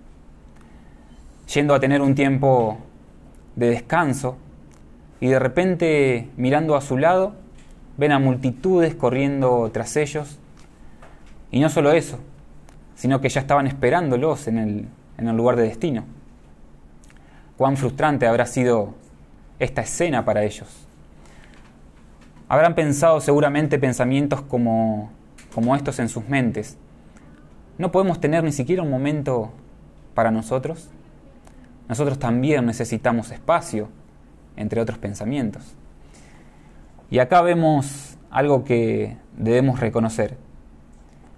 Yendo 1.53 1.73
a 1.73 1.79
tener 1.79 2.01
un 2.01 2.15
tiempo 2.15 2.77
de 3.55 3.69
descanso, 3.69 4.37
y 5.19 5.27
de 5.27 5.39
repente 5.39 6.29
mirando 6.37 6.75
a 6.75 6.81
su 6.81 6.97
lado 6.97 7.33
ven 7.97 8.11
a 8.11 8.19
multitudes 8.19 8.95
corriendo 8.95 9.69
tras 9.73 9.97
ellos. 9.97 10.39
Y 11.51 11.59
no 11.59 11.69
solo 11.69 11.91
eso, 11.91 12.19
sino 12.95 13.19
que 13.19 13.29
ya 13.29 13.41
estaban 13.41 13.67
esperándolos 13.67 14.47
en 14.47 14.57
el, 14.57 14.87
en 15.17 15.27
el 15.27 15.35
lugar 15.35 15.55
de 15.55 15.63
destino. 15.63 16.05
Cuán 17.57 17.75
frustrante 17.75 18.27
habrá 18.27 18.45
sido 18.45 18.93
esta 19.59 19.81
escena 19.81 20.23
para 20.23 20.43
ellos. 20.43 20.87
Habrán 22.47 22.75
pensado 22.75 23.19
seguramente 23.19 23.77
pensamientos 23.77 24.41
como, 24.41 25.11
como 25.53 25.75
estos 25.75 25.99
en 25.99 26.07
sus 26.07 26.27
mentes. 26.29 26.77
¿No 27.77 27.91
podemos 27.91 28.21
tener 28.21 28.43
ni 28.43 28.51
siquiera 28.53 28.81
un 28.81 28.89
momento 28.89 29.51
para 30.13 30.31
nosotros? 30.31 30.89
Nosotros 31.89 32.19
también 32.19 32.67
necesitamos 32.67 33.31
espacio, 33.31 33.89
entre 34.55 34.79
otros 34.79 34.99
pensamientos. 34.99 35.75
Y 37.09 37.17
acá 37.19 37.41
vemos 37.41 38.17
algo 38.29 38.63
que 38.63 39.17
debemos 39.35 39.79
reconocer, 39.79 40.37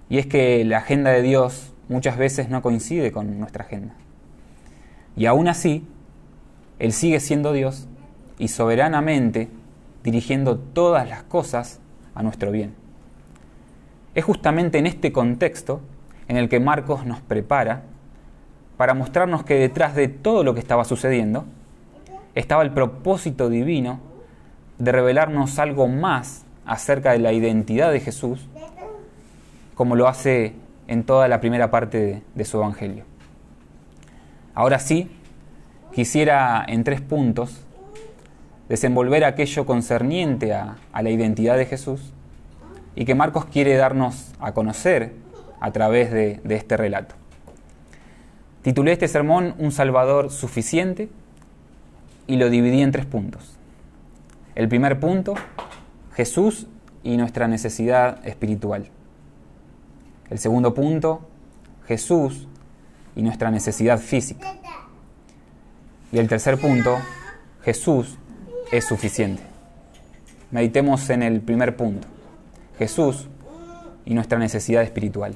y 0.09 0.17
es 0.17 0.27
que 0.27 0.65
la 0.65 0.79
agenda 0.79 1.11
de 1.11 1.21
Dios 1.21 1.73
muchas 1.87 2.17
veces 2.17 2.49
no 2.49 2.61
coincide 2.61 3.13
con 3.13 3.39
nuestra 3.39 3.63
agenda. 3.63 3.93
Y 5.15 5.25
aún 5.25 5.47
así, 5.47 5.87
Él 6.79 6.91
sigue 6.91 7.21
siendo 7.21 7.53
Dios 7.53 7.87
y 8.37 8.49
soberanamente 8.49 9.47
dirigiendo 10.03 10.57
todas 10.57 11.07
las 11.07 11.23
cosas 11.23 11.79
a 12.13 12.23
nuestro 12.23 12.51
bien. 12.51 12.75
Es 14.15 14.25
justamente 14.25 14.79
en 14.79 14.87
este 14.87 15.13
contexto 15.13 15.79
en 16.27 16.35
el 16.35 16.49
que 16.49 16.59
Marcos 16.59 17.05
nos 17.05 17.21
prepara 17.21 17.83
para 18.81 18.95
mostrarnos 18.95 19.43
que 19.43 19.53
detrás 19.59 19.93
de 19.93 20.07
todo 20.07 20.43
lo 20.43 20.55
que 20.55 20.59
estaba 20.59 20.85
sucediendo 20.85 21.45
estaba 22.33 22.63
el 22.63 22.71
propósito 22.71 23.47
divino 23.47 23.99
de 24.79 24.91
revelarnos 24.91 25.59
algo 25.59 25.87
más 25.87 26.45
acerca 26.65 27.11
de 27.11 27.19
la 27.19 27.31
identidad 27.31 27.91
de 27.91 27.99
Jesús, 27.99 28.47
como 29.75 29.95
lo 29.95 30.07
hace 30.07 30.55
en 30.87 31.03
toda 31.03 31.27
la 31.27 31.39
primera 31.39 31.69
parte 31.69 32.23
de, 32.33 32.43
su 32.43 32.57
Evangelio. 32.57 33.03
Ahora 34.55 34.79
sí, 34.79 35.11
quisiera 35.93 36.65
en 36.67 36.83
tres 36.83 37.01
puntos 37.01 37.61
desenvolver 38.67 39.25
aquello 39.25 39.67
concerniente 39.67 40.55
a, 40.55 40.77
la 40.91 41.09
identidad 41.11 41.55
de 41.55 41.67
Jesús 41.67 42.13
y 42.95 43.05
que 43.05 43.13
Marcos 43.13 43.45
quiere 43.45 43.75
darnos 43.75 44.33
a 44.39 44.53
conocer 44.53 45.13
a 45.59 45.69
través 45.69 46.11
de 46.11 46.41
este 46.55 46.77
relato. 46.77 47.20
Titulé 48.61 48.91
este 48.91 49.07
sermón 49.07 49.55
Un 49.57 49.71
Salvador 49.71 50.29
suficiente 50.29 51.09
y 52.27 52.35
lo 52.35 52.49
dividí 52.49 52.81
en 52.81 52.91
tres 52.91 53.05
puntos. 53.05 53.57
El 54.53 54.67
primer 54.67 54.99
punto, 54.99 55.33
Jesús 56.13 56.67
y 57.03 57.17
nuestra 57.17 57.47
necesidad 57.47 58.25
espiritual. 58.25 58.87
El 60.29 60.37
segundo 60.37 60.73
punto, 60.73 61.27
Jesús 61.87 62.47
y 63.15 63.23
nuestra 63.23 63.49
necesidad 63.49 63.97
física. 63.99 64.53
Y 66.11 66.19
el 66.19 66.27
tercer 66.27 66.59
punto, 66.59 66.97
Jesús 67.63 68.17
es 68.71 68.85
suficiente. 68.85 69.41
Meditemos 70.51 71.09
en 71.09 71.23
el 71.23 71.41
primer 71.41 71.75
punto, 71.75 72.07
Jesús 72.77 73.27
y 74.05 74.13
nuestra 74.13 74.37
necesidad 74.37 74.83
espiritual. 74.83 75.35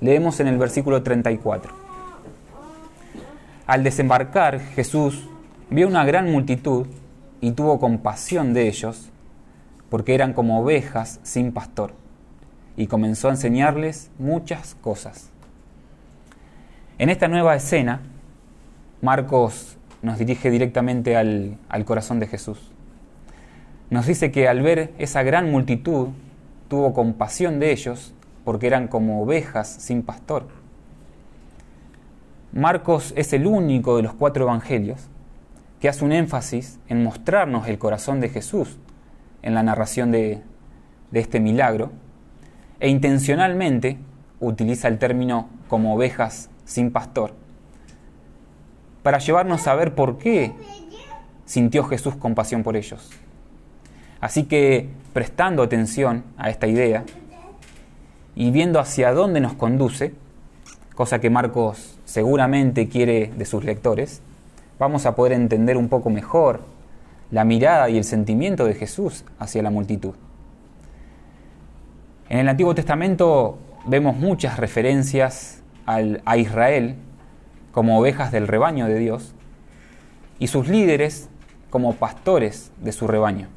Leemos 0.00 0.40
en 0.40 0.48
el 0.48 0.58
versículo 0.58 1.02
34. 1.02 1.81
Al 3.66 3.84
desembarcar, 3.84 4.58
Jesús 4.58 5.28
vio 5.70 5.86
una 5.86 6.04
gran 6.04 6.30
multitud 6.30 6.86
y 7.40 7.52
tuvo 7.52 7.78
compasión 7.78 8.54
de 8.54 8.66
ellos, 8.66 9.10
porque 9.88 10.14
eran 10.14 10.32
como 10.32 10.60
ovejas 10.60 11.20
sin 11.22 11.52
pastor, 11.52 11.92
y 12.76 12.88
comenzó 12.88 13.28
a 13.28 13.32
enseñarles 13.32 14.10
muchas 14.18 14.74
cosas. 14.74 15.30
En 16.98 17.08
esta 17.08 17.28
nueva 17.28 17.54
escena, 17.54 18.00
Marcos 19.00 19.76
nos 20.02 20.18
dirige 20.18 20.50
directamente 20.50 21.16
al, 21.16 21.56
al 21.68 21.84
corazón 21.84 22.18
de 22.18 22.26
Jesús. 22.26 22.72
Nos 23.90 24.06
dice 24.06 24.32
que 24.32 24.48
al 24.48 24.62
ver 24.62 24.92
esa 24.98 25.22
gran 25.22 25.50
multitud, 25.50 26.08
tuvo 26.66 26.94
compasión 26.94 27.60
de 27.60 27.70
ellos, 27.70 28.12
porque 28.44 28.66
eran 28.66 28.88
como 28.88 29.22
ovejas 29.22 29.68
sin 29.68 30.02
pastor. 30.02 30.61
Marcos 32.52 33.14
es 33.16 33.32
el 33.32 33.46
único 33.46 33.96
de 33.96 34.02
los 34.02 34.12
cuatro 34.12 34.44
evangelios 34.44 35.08
que 35.80 35.88
hace 35.88 36.04
un 36.04 36.12
énfasis 36.12 36.78
en 36.86 37.02
mostrarnos 37.02 37.66
el 37.66 37.78
corazón 37.78 38.20
de 38.20 38.28
Jesús 38.28 38.76
en 39.40 39.54
la 39.54 39.62
narración 39.62 40.12
de, 40.12 40.42
este 41.12 41.40
milagro, 41.40 41.90
e 42.78 42.88
intencionalmente 42.88 43.98
utiliza 44.38 44.88
el 44.88 44.98
término 44.98 45.48
como 45.68 45.94
ovejas 45.94 46.50
sin 46.64 46.90
pastor, 46.90 47.34
para 49.02 49.18
llevarnos 49.18 49.66
a 49.66 49.74
ver 49.74 49.94
por 49.94 50.18
qué 50.18 50.52
sintió 51.44 51.84
Jesús 51.84 52.16
compasión 52.16 52.62
por 52.62 52.76
ellos. 52.76 53.10
Así 54.20 54.44
que, 54.44 54.88
prestando 55.12 55.62
atención 55.62 56.24
a 56.36 56.50
esta 56.50 56.66
idea 56.66 57.04
y 58.36 58.50
viendo 58.50 58.78
hacia 58.78 59.12
dónde 59.12 59.40
nos 59.40 59.54
conduce, 59.54 60.14
cosa 60.94 61.18
que 61.18 61.30
Marcos 61.30 61.91
seguramente 62.12 62.90
quiere 62.90 63.32
de 63.38 63.46
sus 63.46 63.64
lectores, 63.64 64.20
vamos 64.78 65.06
a 65.06 65.14
poder 65.14 65.32
entender 65.32 65.78
un 65.78 65.88
poco 65.88 66.10
mejor 66.10 66.60
la 67.30 67.42
mirada 67.46 67.88
y 67.88 67.96
el 67.96 68.04
sentimiento 68.04 68.66
de 68.66 68.74
Jesús 68.74 69.24
hacia 69.38 69.62
la 69.62 69.70
multitud. 69.70 70.12
En 72.28 72.38
el 72.40 72.50
Antiguo 72.50 72.74
Testamento 72.74 73.56
vemos 73.86 74.14
muchas 74.14 74.58
referencias 74.58 75.62
a 75.86 76.36
Israel 76.36 76.96
como 77.72 77.98
ovejas 77.98 78.30
del 78.30 78.46
rebaño 78.46 78.88
de 78.88 78.98
Dios 78.98 79.32
y 80.38 80.48
sus 80.48 80.68
líderes 80.68 81.30
como 81.70 81.94
pastores 81.94 82.72
de 82.82 82.92
su 82.92 83.06
rebaño. 83.06 83.48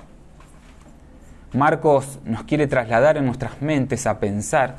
Marcos 1.51 2.19
nos 2.23 2.43
quiere 2.43 2.67
trasladar 2.67 3.17
en 3.17 3.25
nuestras 3.25 3.61
mentes 3.61 4.07
a 4.07 4.21
pensar 4.21 4.77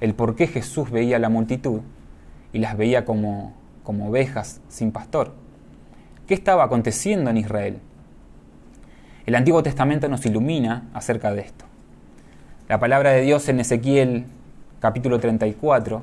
el 0.00 0.14
por 0.14 0.36
qué 0.36 0.46
Jesús 0.46 0.90
veía 0.90 1.16
a 1.16 1.20
la 1.20 1.28
multitud 1.28 1.82
y 2.52 2.58
las 2.58 2.76
veía 2.76 3.04
como, 3.04 3.52
como 3.82 4.08
ovejas 4.08 4.60
sin 4.68 4.92
pastor. 4.92 5.34
¿Qué 6.26 6.34
estaba 6.34 6.64
aconteciendo 6.64 7.30
en 7.30 7.36
Israel? 7.36 7.78
El 9.26 9.34
Antiguo 9.34 9.62
Testamento 9.62 10.08
nos 10.08 10.24
ilumina 10.26 10.88
acerca 10.94 11.32
de 11.32 11.42
esto. 11.42 11.64
La 12.68 12.78
palabra 12.78 13.10
de 13.10 13.22
Dios 13.22 13.48
en 13.48 13.60
Ezequiel 13.60 14.26
capítulo 14.80 15.20
34 15.20 16.02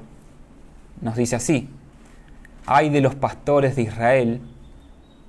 nos 1.01 1.15
dice 1.15 1.35
así, 1.35 1.69
hay 2.65 2.89
de 2.89 3.01
los 3.01 3.15
pastores 3.15 3.75
de 3.75 3.83
Israel 3.83 4.41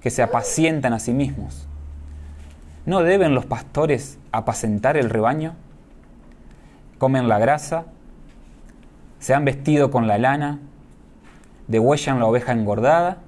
que 0.01 0.11
se 0.11 0.23
apacientan 0.23 0.93
a 0.93 0.99
sí 0.99 1.13
mismos. 1.13 1.67
¿No 2.87 3.03
deben 3.03 3.35
los 3.35 3.47
pastores 3.47 4.19
apacentar 4.33 4.97
el 4.97 5.11
rebaño? 5.11 5.55
Comen 6.99 7.29
la 7.29 7.39
grasa, 7.39 7.85
se 9.19 9.35
han 9.35 9.45
vestido 9.45 9.91
con 9.91 10.07
la 10.07 10.19
lana, 10.19 10.59
degüellan 11.69 12.19
la 12.19 12.27
oveja 12.27 12.53
engordada, 12.53 13.19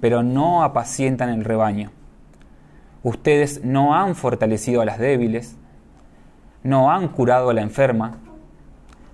pero 0.00 0.22
no 0.22 0.62
apacientan 0.62 1.30
el 1.30 1.44
rebaño. 1.44 1.90
Ustedes 3.02 3.64
no 3.64 3.94
han 3.94 4.14
fortalecido 4.14 4.82
a 4.82 4.84
las 4.84 4.98
débiles, 4.98 5.56
no 6.62 6.90
han 6.90 7.08
curado 7.08 7.50
a 7.50 7.54
la 7.54 7.62
enferma, 7.62 8.18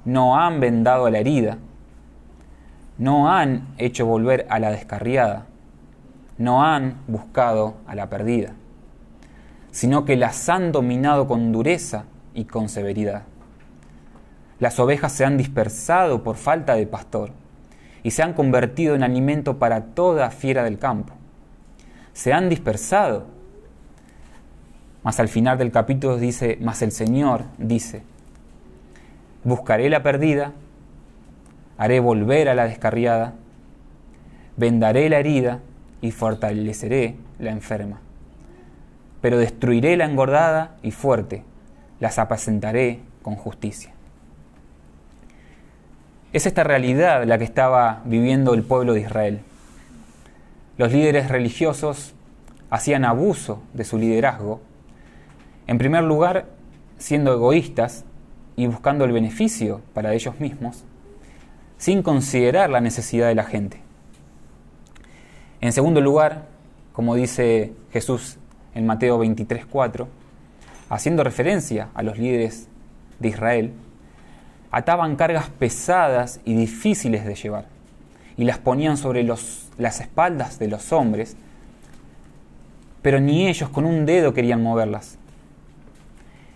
no 0.05 0.37
han 0.39 0.61
vendado 0.61 1.07
a 1.07 1.11
la 1.11 1.19
herida, 1.19 1.59
no 2.99 3.31
han 3.31 3.69
hecho 3.79 4.07
volver 4.07 4.47
a 4.49 4.59
la 4.59 4.71
descarriada, 4.71 5.47
no 6.39 6.65
han 6.65 6.97
buscado 7.07 7.75
a 7.87 7.95
la 7.95 8.09
perdida, 8.09 8.55
sino 9.71 10.05
que 10.05 10.17
las 10.17 10.49
han 10.49 10.73
dominado 10.73 11.29
con 11.29 11.53
dureza 11.53 12.05
y 12.33 12.47
con 12.47 12.69
severidad. 12.69 13.23
Las 14.59 14.79
ovejas 14.81 15.13
se 15.13 15.25
han 15.25 15.37
dispersado 15.37 16.23
por 16.23 16.37
falta 16.37 16.75
de 16.75 16.87
pastor 16.87 17.31
y 18.05 18.11
se 18.11 18.23
han 18.23 18.35
convertido 18.35 18.95
en 18.95 19.03
alimento 19.03 19.59
para 19.59 19.87
toda 19.87 20.31
fiera 20.31 20.63
del 20.63 20.79
campo. 20.79 21.15
Se 22.13 22.33
han 22.33 22.49
dispersado. 22.51 23.25
Mas 25.03 25.19
al 25.19 25.29
final 25.29 25.59
del 25.59 25.73
capítulo 25.73 26.19
dice, 26.19 26.59
mas 26.61 26.83
el 26.83 26.93
Señor 26.93 27.45
dice, 27.59 28.03
buscaré 29.43 29.89
la 29.89 30.03
perdida, 30.03 30.53
haré 31.79 31.99
volver 31.99 32.49
a 32.49 32.55
la 32.55 32.67
descarriada, 32.67 33.35
vendaré 34.57 35.09
la 35.09 35.19
herida 35.19 35.61
y 36.03 36.11
fortaleceré 36.11 37.17
la 37.39 37.51
enferma. 37.51 38.01
Pero 39.23 39.39
destruiré 39.39 39.97
la 39.97 40.05
engordada 40.05 40.77
y 40.83 40.91
fuerte, 40.91 41.43
las 42.01 42.19
apacentaré 42.19 43.01
con 43.23 43.37
justicia. 43.37 43.94
Es 46.35 46.47
esta 46.47 46.65
realidad 46.65 47.23
la 47.27 47.39
que 47.39 47.45
estaba 47.45 48.03
viviendo 48.07 48.55
el 48.55 48.65
pueblo 48.65 48.93
de 48.93 49.03
Israel. 49.03 49.43
Los 50.79 50.91
líderes 50.91 51.29
religiosos 51.29 52.13
hacían 52.71 53.05
abuso 53.05 53.63
de 53.73 53.85
su 53.85 53.99
liderazgo, 53.99 54.61
en 55.69 55.79
primer 55.79 56.03
lugar 56.03 56.47
siendo 56.99 57.33
egoístas 57.33 58.05
y 58.57 58.67
buscando 58.67 59.05
el 59.05 59.13
beneficio 59.13 59.81
para 59.93 60.13
ellos 60.13 60.41
mismos, 60.41 60.83
sin 61.79 62.03
considerar 62.03 62.69
la 62.69 62.81
necesidad 62.81 63.29
de 63.29 63.37
la 63.37 63.45
gente. 63.45 63.81
En 65.61 65.73
segundo 65.73 66.01
lugar, 66.01 66.47
como 66.93 67.15
dice 67.15 67.75
Jesús 67.93 68.39
en 68.75 68.87
Mateo 68.87 69.21
23:4, 69.21 70.09
haciendo 70.91 71.23
referencia 71.23 71.91
a 71.95 72.03
los 72.03 72.19
líderes 72.19 72.67
de 73.21 73.29
Israel, 73.29 73.73
ataban 74.75 75.15
cargas 75.15 75.51
pesadas 75.51 76.41
y 76.45 76.57
difíciles 76.57 77.25
de 77.25 77.37
llevar 77.37 77.67
y 78.37 78.43
las 78.43 78.59
ponían 78.59 78.97
sobre 78.97 79.23
los, 79.23 79.69
las 79.79 80.01
espaldas 80.01 80.59
de 80.59 80.67
los 80.67 80.93
hombres, 80.93 81.37
pero 83.01 83.21
ni 83.21 83.47
ellos 83.47 83.71
con 83.71 83.85
un 83.85 84.05
dedo 84.05 84.35
querían 84.35 84.65
moverlas. 84.65 85.17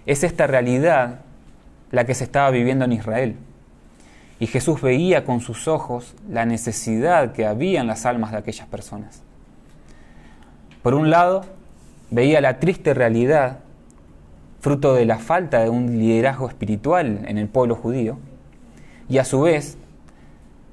Es 0.04 0.24
esta 0.24 0.48
realidad 0.48 1.20
la 1.92 2.06
que 2.06 2.14
se 2.16 2.24
estaba 2.24 2.50
viviendo 2.50 2.86
en 2.86 2.92
Israel. 2.94 3.36
Y 4.40 4.48
Jesús 4.48 4.82
veía 4.82 5.24
con 5.24 5.40
sus 5.40 5.68
ojos 5.68 6.16
la 6.28 6.44
necesidad 6.44 7.32
que 7.32 7.46
había 7.46 7.80
en 7.80 7.86
las 7.86 8.04
almas 8.04 8.32
de 8.32 8.38
aquellas 8.38 8.66
personas. 8.66 9.22
Por 10.82 10.94
un 10.94 11.08
lado, 11.10 11.44
veía 12.10 12.40
la 12.40 12.58
triste 12.58 12.94
realidad 12.94 13.60
fruto 14.60 14.94
de 14.94 15.04
la 15.04 15.18
falta 15.18 15.60
de 15.62 15.70
un 15.70 15.98
liderazgo 15.98 16.48
espiritual 16.48 17.24
en 17.26 17.38
el 17.38 17.48
pueblo 17.48 17.74
judío, 17.74 18.18
y 19.08 19.18
a 19.18 19.24
su 19.24 19.42
vez 19.42 19.78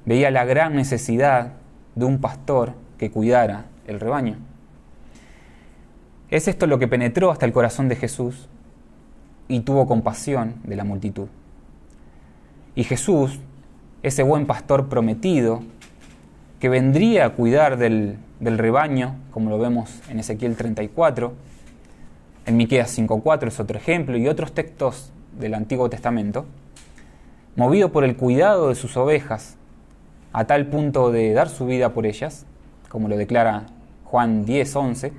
veía 0.04 0.30
la 0.30 0.44
gran 0.44 0.74
necesidad 0.74 1.52
de 1.94 2.04
un 2.04 2.18
pastor 2.18 2.74
que 2.98 3.10
cuidara 3.10 3.66
el 3.86 4.00
rebaño. 4.00 4.36
Es 6.30 6.48
esto 6.48 6.66
lo 6.66 6.78
que 6.78 6.88
penetró 6.88 7.30
hasta 7.30 7.46
el 7.46 7.52
corazón 7.52 7.88
de 7.88 7.96
Jesús 7.96 8.48
y 9.48 9.60
tuvo 9.60 9.86
compasión 9.86 10.54
de 10.64 10.76
la 10.76 10.84
multitud. 10.84 11.28
Y 12.74 12.84
Jesús, 12.84 13.38
ese 14.02 14.22
buen 14.22 14.46
pastor 14.46 14.88
prometido, 14.88 15.62
que 16.60 16.68
vendría 16.68 17.26
a 17.26 17.30
cuidar 17.30 17.76
del, 17.78 18.16
del 18.40 18.58
rebaño, 18.58 19.16
como 19.30 19.50
lo 19.50 19.58
vemos 19.58 20.00
en 20.08 20.18
Ezequiel 20.18 20.56
34, 20.56 21.32
en 22.46 22.56
Miqueas 22.56 22.96
5.4 22.96 23.48
es 23.48 23.60
otro 23.60 23.76
ejemplo, 23.76 24.16
y 24.16 24.28
otros 24.28 24.52
textos 24.52 25.12
del 25.38 25.54
Antiguo 25.54 25.90
Testamento, 25.90 26.46
movido 27.56 27.90
por 27.90 28.04
el 28.04 28.16
cuidado 28.16 28.68
de 28.68 28.76
sus 28.76 28.96
ovejas, 28.96 29.56
a 30.32 30.44
tal 30.44 30.66
punto 30.66 31.10
de 31.10 31.32
dar 31.32 31.48
su 31.48 31.66
vida 31.66 31.92
por 31.92 32.06
ellas, 32.06 32.46
como 32.88 33.08
lo 33.08 33.16
declara 33.16 33.66
Juan 34.04 34.46
10.11, 34.46 35.12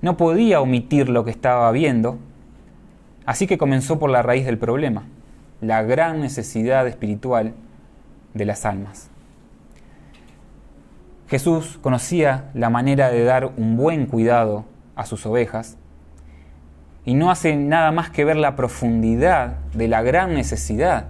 no 0.00 0.16
podía 0.16 0.60
omitir 0.60 1.08
lo 1.08 1.24
que 1.24 1.30
estaba 1.32 1.70
viendo, 1.72 2.18
así 3.24 3.48
que 3.48 3.58
comenzó 3.58 3.98
por 3.98 4.10
la 4.10 4.22
raíz 4.22 4.46
del 4.46 4.58
problema, 4.58 5.04
la 5.60 5.82
gran 5.82 6.20
necesidad 6.20 6.86
espiritual 6.86 7.54
de 8.34 8.44
las 8.44 8.64
almas. 8.64 9.10
Jesús 11.28 11.78
conocía 11.82 12.50
la 12.54 12.70
manera 12.70 13.10
de 13.10 13.24
dar 13.24 13.50
un 13.56 13.76
buen 13.76 14.06
cuidado 14.06 14.64
a 14.94 15.06
sus 15.06 15.26
ovejas 15.26 15.76
y 17.06 17.14
no 17.14 17.30
hace 17.30 17.56
nada 17.56 17.92
más 17.92 18.10
que 18.10 18.24
ver 18.24 18.36
la 18.36 18.56
profundidad 18.56 19.58
de 19.72 19.86
la 19.86 20.02
gran 20.02 20.34
necesidad 20.34 21.06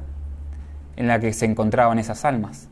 en 0.95 1.09
la 1.09 1.19
que 1.19 1.33
se 1.33 1.47
encontraban 1.47 1.99
esas 1.99 2.25
almas. 2.27 2.69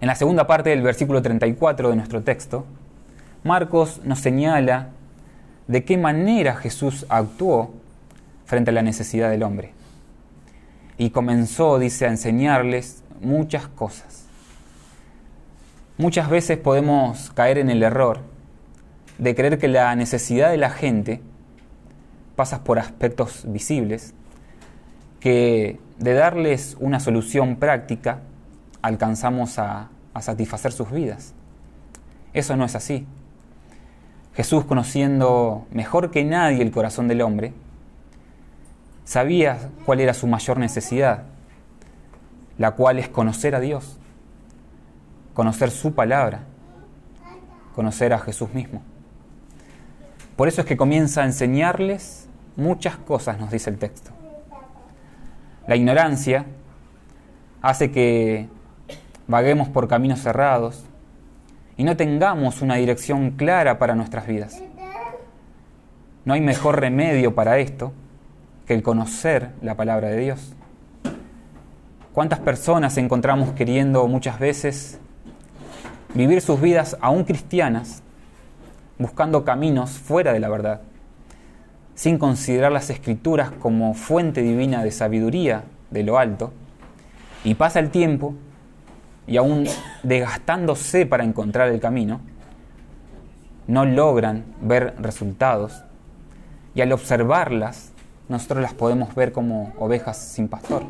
En 0.00 0.06
la 0.06 0.14
segunda 0.14 0.46
parte 0.46 0.70
del 0.70 0.82
versículo 0.82 1.22
34 1.22 1.90
de 1.90 1.96
nuestro 1.96 2.22
texto, 2.22 2.66
Marcos 3.42 4.00
nos 4.04 4.20
señala 4.20 4.90
de 5.66 5.84
qué 5.84 5.98
manera 5.98 6.54
Jesús 6.54 7.04
actuó 7.08 7.74
frente 8.44 8.70
a 8.70 8.74
la 8.74 8.82
necesidad 8.82 9.28
del 9.28 9.42
hombre. 9.42 9.72
Y 10.98 11.10
comenzó, 11.10 11.80
dice, 11.80 12.06
a 12.06 12.10
enseñarles 12.10 13.02
muchas 13.20 13.66
cosas. 13.66 14.26
Muchas 15.98 16.30
veces 16.30 16.58
podemos 16.58 17.32
caer 17.32 17.58
en 17.58 17.70
el 17.70 17.82
error 17.82 18.35
de 19.18 19.34
creer 19.34 19.58
que 19.58 19.68
la 19.68 19.94
necesidad 19.96 20.50
de 20.50 20.56
la 20.56 20.70
gente 20.70 21.20
pasa 22.36 22.64
por 22.64 22.78
aspectos 22.78 23.44
visibles, 23.46 24.14
que 25.20 25.80
de 25.98 26.12
darles 26.12 26.76
una 26.78 27.00
solución 27.00 27.56
práctica 27.56 28.20
alcanzamos 28.82 29.58
a, 29.58 29.88
satisfacer 30.20 30.72
sus 30.72 30.90
vidas. 30.90 31.34
Eso 32.32 32.56
no 32.56 32.64
es 32.64 32.74
así. 32.74 33.06
Jesús, 34.34 34.64
conociendo 34.64 35.66
mejor 35.70 36.10
que 36.10 36.24
nadie 36.24 36.62
el 36.62 36.70
corazón 36.70 37.06
del 37.06 37.20
hombre, 37.20 37.52
sabía 39.04 39.58
cuál 39.84 40.00
era 40.00 40.14
su 40.14 40.26
mayor 40.26 40.58
necesidad, 40.58 41.24
la 42.56 42.70
cual 42.70 42.98
es 42.98 43.10
conocer 43.10 43.54
a 43.54 43.60
Dios, 43.60 43.98
conocer 45.34 45.70
su 45.70 45.94
palabra, 45.94 46.44
conocer 47.74 48.14
a 48.14 48.18
Jesús 48.18 48.54
mismo. 48.54 48.82
Por 50.36 50.48
eso 50.48 50.60
es 50.60 50.66
que 50.66 50.76
comienza 50.76 51.22
a 51.22 51.24
enseñarles 51.24 52.28
muchas 52.56 52.96
cosas, 52.96 53.40
nos 53.40 53.50
dice 53.50 53.70
el 53.70 53.78
texto. 53.78 54.10
La 55.66 55.76
ignorancia 55.76 56.44
hace 57.62 57.90
que 57.90 58.48
vaguemos 59.26 59.68
por 59.68 59.88
caminos 59.88 60.20
cerrados 60.20 60.84
y 61.76 61.84
no 61.84 61.96
tengamos 61.96 62.62
una 62.62 62.76
dirección 62.76 63.32
clara 63.32 63.78
para 63.78 63.94
nuestras 63.94 64.26
vidas. 64.26 64.62
No 66.24 66.34
hay 66.34 66.40
mejor 66.40 66.80
remedio 66.80 67.34
para 67.34 67.58
esto 67.58 67.92
que 68.66 68.74
el 68.74 68.82
conocer 68.82 69.50
la 69.62 69.74
palabra 69.74 70.08
de 70.08 70.18
Dios. 70.18 70.52
¿Cuántas 72.12 72.40
personas 72.40 72.96
encontramos 72.96 73.52
queriendo 73.52 74.06
muchas 74.08 74.38
veces 74.38 74.98
vivir 76.14 76.40
sus 76.40 76.60
vidas 76.60 76.96
aún 77.00 77.24
cristianas, 77.24 78.02
buscando 78.98 79.44
caminos 79.44 79.90
fuera 79.90 80.32
de 80.32 80.40
la 80.40 80.48
verdad, 80.48 80.80
sin 81.94 82.18
considerar 82.18 82.72
las 82.72 82.90
escrituras 82.90 83.50
como 83.50 83.94
fuente 83.94 84.42
divina 84.42 84.82
de 84.82 84.90
sabiduría 84.90 85.64
de 85.90 86.02
lo 86.02 86.18
alto? 86.18 86.52
Y 87.44 87.54
pasa 87.54 87.78
el 87.78 87.90
tiempo 87.90 88.34
y 89.26 89.36
aún 89.36 89.66
desgastándose 90.02 91.06
para 91.06 91.24
encontrar 91.24 91.68
el 91.68 91.80
camino, 91.80 92.20
no 93.66 93.84
logran 93.84 94.44
ver 94.60 94.94
resultados. 94.98 95.82
Y 96.74 96.80
al 96.80 96.92
observarlas, 96.92 97.92
nosotros 98.28 98.62
las 98.62 98.74
podemos 98.74 99.14
ver 99.14 99.32
como 99.32 99.72
ovejas 99.78 100.18
sin 100.18 100.48
pastor. 100.48 100.84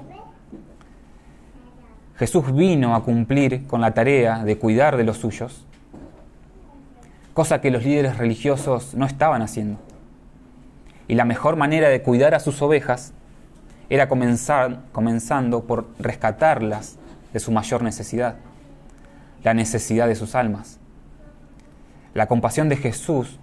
Jesús 2.16 2.53
vino 2.55 2.95
a 2.95 3.03
cumplir 3.03 3.66
con 3.66 3.81
la 3.81 3.92
tarea 3.92 4.42
de 4.42 4.57
cuidar 4.57 4.97
de 4.97 5.05
los 5.05 5.19
suyos, 5.19 5.65
cosa 7.37 7.61
que 7.61 7.70
los 7.70 7.85
líderes 7.85 8.16
religiosos 8.16 8.94
no 8.94 9.05
estaban 9.05 9.42
haciendo. 9.42 9.79
Y 11.07 11.16
la 11.16 11.27
mejor 11.27 11.57
manera 11.57 11.90
de 11.90 12.01
cuidar 12.01 12.35
a 12.35 12.40
sus 12.40 12.62
ovejas 12.62 13.12
era 13.90 14.09
comenzar, 14.09 14.85
comenzando 14.90 15.64
por 15.64 15.87
rescatarlas 15.99 16.96
de 17.35 17.38
su 17.38 17.53
mayor 17.53 17.83
necesidad, 17.83 18.37
la 19.44 19.53
necesidad 19.53 20.09
de 20.09 20.14
sus 20.14 20.35
almas. 20.35 20.79
La 22.14 22.27
compasión 22.27 22.70
de 22.70 22.77
Jesús 22.77 23.38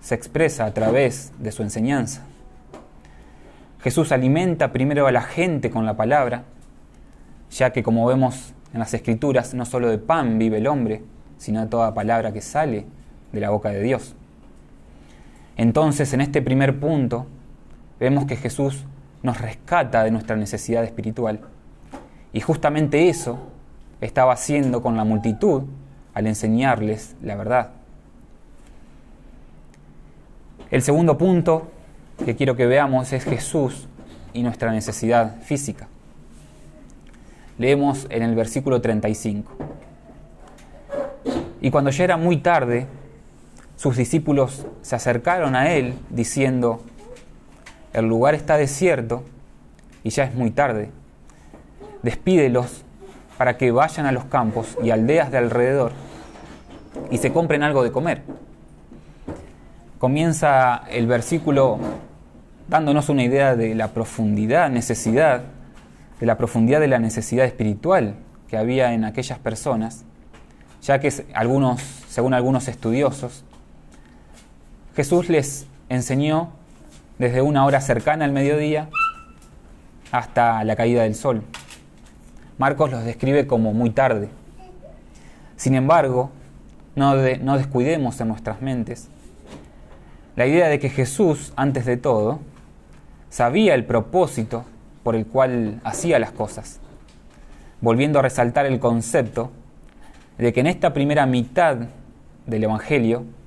se 0.00 0.14
expresa 0.14 0.64
a 0.64 0.72
través 0.72 1.32
de 1.40 1.50
su 1.50 1.64
enseñanza. 1.64 2.22
Jesús 3.80 4.12
alimenta 4.12 4.70
primero 4.70 5.08
a 5.08 5.12
la 5.12 5.22
gente 5.22 5.72
con 5.72 5.84
la 5.84 5.96
palabra, 5.96 6.44
ya 7.50 7.72
que 7.72 7.82
como 7.82 8.06
vemos 8.06 8.54
en 8.72 8.78
las 8.78 8.94
escrituras, 8.94 9.54
no 9.54 9.64
solo 9.64 9.88
de 9.88 9.98
pan 9.98 10.38
vive 10.38 10.58
el 10.58 10.68
hombre, 10.68 11.02
sino 11.36 11.60
de 11.60 11.66
toda 11.66 11.94
palabra 11.94 12.32
que 12.32 12.42
sale 12.42 12.86
de 13.32 13.40
la 13.40 13.50
boca 13.50 13.70
de 13.70 13.82
Dios. 13.82 14.14
Entonces, 15.56 16.12
en 16.12 16.20
este 16.20 16.40
primer 16.40 16.78
punto, 16.78 17.26
vemos 17.98 18.26
que 18.26 18.36
Jesús 18.36 18.84
nos 19.22 19.40
rescata 19.40 20.04
de 20.04 20.10
nuestra 20.10 20.36
necesidad 20.36 20.84
espiritual. 20.84 21.40
Y 22.32 22.40
justamente 22.40 23.08
eso 23.08 23.38
estaba 24.00 24.32
haciendo 24.32 24.82
con 24.82 24.96
la 24.96 25.04
multitud 25.04 25.64
al 26.14 26.26
enseñarles 26.26 27.16
la 27.22 27.36
verdad. 27.36 27.70
El 30.70 30.82
segundo 30.82 31.16
punto 31.16 31.68
que 32.24 32.36
quiero 32.36 32.54
que 32.54 32.66
veamos 32.66 33.12
es 33.12 33.24
Jesús 33.24 33.88
y 34.32 34.42
nuestra 34.42 34.70
necesidad 34.70 35.40
física. 35.40 35.88
Leemos 37.58 38.06
en 38.10 38.22
el 38.22 38.34
versículo 38.34 38.80
35. 38.80 39.50
Y 41.60 41.70
cuando 41.70 41.90
ya 41.90 42.04
era 42.04 42.16
muy 42.16 42.36
tarde, 42.36 42.86
sus 43.78 43.96
discípulos 43.96 44.66
se 44.82 44.96
acercaron 44.96 45.56
a 45.56 45.72
él 45.72 45.94
diciendo, 46.10 46.82
el 47.94 48.04
lugar 48.04 48.34
está 48.34 48.58
desierto 48.58 49.24
y 50.04 50.10
ya 50.10 50.24
es 50.24 50.34
muy 50.34 50.50
tarde. 50.50 50.90
Despídelos 52.02 52.84
para 53.38 53.56
que 53.56 53.70
vayan 53.70 54.04
a 54.04 54.12
los 54.12 54.26
campos 54.26 54.76
y 54.82 54.90
aldeas 54.90 55.30
de 55.30 55.38
alrededor 55.38 55.92
y 57.10 57.16
se 57.16 57.32
compren 57.32 57.62
algo 57.62 57.82
de 57.82 57.90
comer 57.90 58.22
comienza 59.98 60.84
el 60.90 61.06
versículo 61.06 61.78
dándonos 62.68 63.08
una 63.08 63.24
idea 63.24 63.56
de 63.56 63.74
la 63.74 63.88
profundidad, 63.88 64.70
necesidad, 64.70 65.42
de 66.20 66.26
la 66.26 66.38
profundidad 66.38 66.80
de 66.80 66.88
la 66.88 66.98
necesidad 66.98 67.44
espiritual 67.46 68.14
que 68.48 68.56
había 68.56 68.92
en 68.92 69.04
aquellas 69.04 69.38
personas, 69.38 70.04
ya 70.82 71.00
que 71.00 71.12
algunos, 71.34 71.80
según 72.08 72.34
algunos 72.34 72.68
estudiosos, 72.68 73.44
Jesús 74.98 75.28
les 75.28 75.64
enseñó 75.88 76.48
desde 77.20 77.40
una 77.40 77.64
hora 77.64 77.80
cercana 77.80 78.24
al 78.24 78.32
mediodía 78.32 78.88
hasta 80.10 80.64
la 80.64 80.74
caída 80.74 81.04
del 81.04 81.14
sol. 81.14 81.44
Marcos 82.58 82.90
los 82.90 83.04
describe 83.04 83.46
como 83.46 83.72
muy 83.72 83.90
tarde. 83.90 84.28
Sin 85.54 85.76
embargo, 85.76 86.32
no, 86.96 87.14
no 87.14 87.56
descuidemos 87.58 88.20
en 88.20 88.26
nuestras 88.26 88.60
mentes 88.60 89.06
la 90.34 90.46
idea 90.46 90.66
de 90.66 90.80
que 90.80 90.90
Jesús, 90.90 91.52
antes 91.54 91.86
de 91.86 91.96
todo, 91.96 92.40
sabía 93.30 93.76
el 93.76 93.84
propósito 93.84 94.64
por 95.04 95.14
el 95.14 95.26
cual 95.26 95.80
hacía 95.84 96.18
las 96.18 96.32
cosas, 96.32 96.80
volviendo 97.80 98.18
a 98.18 98.22
resaltar 98.22 98.66
el 98.66 98.80
concepto 98.80 99.52
de 100.38 100.52
que 100.52 100.58
en 100.58 100.66
esta 100.66 100.92
primera 100.92 101.24
mitad 101.24 101.76
del 102.46 102.64
Evangelio, 102.64 103.37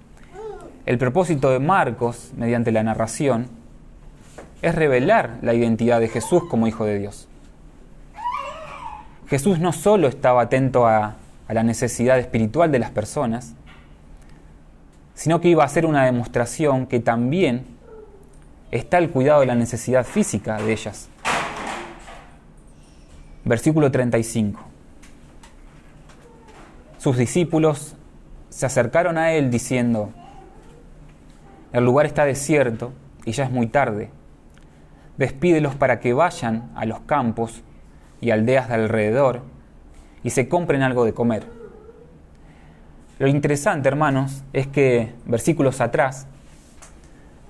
el 0.86 0.98
propósito 0.98 1.52
de 1.52 1.60
Marcos, 1.60 2.32
mediante 2.36 2.72
la 2.72 2.84
narración, 2.84 3.48
es 4.62 4.76
revelar 4.76 5.38
la 5.42 5.54
identidad 5.54 6.00
de 6.00 6.08
Jesús 6.08 6.44
como 6.50 6.68
Hijo 6.68 6.86
de 6.86 7.00
Dios. 7.00 7.28
Jesús 9.28 9.60
no 9.60 9.72
solo 9.72 10.08
estaba 10.08 10.42
atento 10.42 10.88
a, 10.88 11.16
la 11.48 11.64
necesidad 11.64 12.18
espiritual 12.18 12.72
de 12.72 12.80
las 12.80 12.92
personas, 12.92 13.56
sino 15.16 15.42
que 15.42 15.50
iba 15.50 15.66
a 15.66 15.68
ser 15.68 15.86
una 15.86 16.06
demostración 16.06 16.86
que 16.86 17.02
también 17.02 17.66
está 18.72 19.00
el 19.00 19.10
cuidado 19.10 19.42
de 19.42 19.48
la 19.48 19.56
necesidad 19.56 20.06
física 20.06 20.62
de 20.62 20.72
ellas. 20.72 21.10
Versículo 23.44 23.92
35. 23.92 24.62
Sus 26.98 27.18
discípulos 27.18 27.98
se 28.50 28.66
acercaron 28.66 29.18
a 29.18 29.34
él 29.34 29.52
diciendo, 29.52 30.14
el 31.74 31.86
lugar 31.86 32.06
está 32.06 32.26
desierto 32.26 32.94
y 33.26 33.32
ya 33.32 33.46
es 33.46 33.52
muy 33.52 33.68
tarde. 33.68 34.10
Despídelos 35.18 35.76
para 35.76 36.00
que 36.00 36.14
vayan 36.14 36.72
a 36.76 36.86
los 36.86 37.02
campos 37.02 37.64
y 38.20 38.32
aldeas 38.32 38.68
de 38.68 38.76
alrededor 38.76 39.42
y 40.24 40.32
se 40.32 40.48
compren 40.48 40.82
algo 40.82 41.06
de 41.06 41.14
comer. 41.14 41.46
Lo 43.20 43.28
interesante, 43.28 43.88
hermanos, 43.88 44.44
es 44.52 44.68
que 44.68 45.14
versículos 45.26 45.80
atrás 45.80 46.28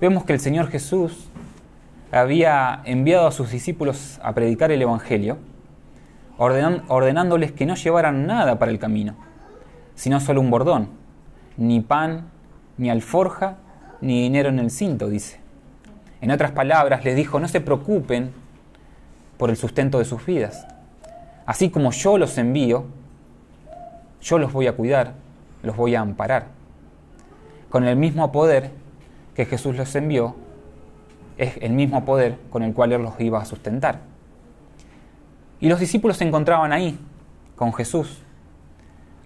vemos 0.00 0.24
que 0.24 0.34
el 0.34 0.40
Señor 0.40 0.68
Jesús 0.68 1.30
había 2.10 2.82
enviado 2.84 3.26
a 3.26 3.32
sus 3.32 3.50
discípulos 3.50 4.20
a 4.22 4.34
predicar 4.34 4.70
el 4.70 4.82
Evangelio, 4.82 5.38
ordenándoles 6.36 7.52
que 7.52 7.64
no 7.64 7.74
llevaran 7.74 8.26
nada 8.26 8.58
para 8.58 8.70
el 8.70 8.78
camino, 8.78 9.14
sino 9.94 10.20
solo 10.20 10.40
un 10.40 10.50
bordón, 10.50 10.90
ni 11.56 11.80
pan, 11.80 12.26
ni 12.76 12.90
alforja, 12.90 13.56
ni 14.02 14.22
dinero 14.22 14.50
en 14.50 14.58
el 14.58 14.70
cinto, 14.70 15.08
dice. 15.08 15.40
En 16.20 16.30
otras 16.30 16.52
palabras, 16.52 17.04
les 17.04 17.16
dijo, 17.16 17.40
no 17.40 17.48
se 17.48 17.60
preocupen 17.60 18.32
por 19.38 19.50
el 19.50 19.56
sustento 19.56 19.98
de 19.98 20.04
sus 20.04 20.24
vidas. 20.26 20.66
Así 21.46 21.70
como 21.70 21.90
yo 21.90 22.18
los 22.18 22.36
envío, 22.38 22.84
yo 24.20 24.38
los 24.38 24.52
voy 24.52 24.66
a 24.66 24.74
cuidar, 24.74 25.14
los 25.62 25.76
voy 25.76 25.94
a 25.94 26.00
amparar. 26.00 26.48
Con 27.70 27.84
el 27.84 27.96
mismo 27.96 28.30
poder 28.30 28.70
que 29.34 29.46
Jesús 29.46 29.76
los 29.76 29.94
envió, 29.94 30.36
es 31.38 31.56
el 31.60 31.72
mismo 31.72 32.04
poder 32.04 32.36
con 32.50 32.62
el 32.62 32.74
cual 32.74 32.92
Él 32.92 33.02
los 33.02 33.18
iba 33.20 33.40
a 33.40 33.44
sustentar. 33.44 34.00
Y 35.60 35.68
los 35.68 35.80
discípulos 35.80 36.16
se 36.16 36.24
encontraban 36.24 36.72
ahí, 36.72 36.98
con 37.56 37.72
Jesús, 37.72 38.22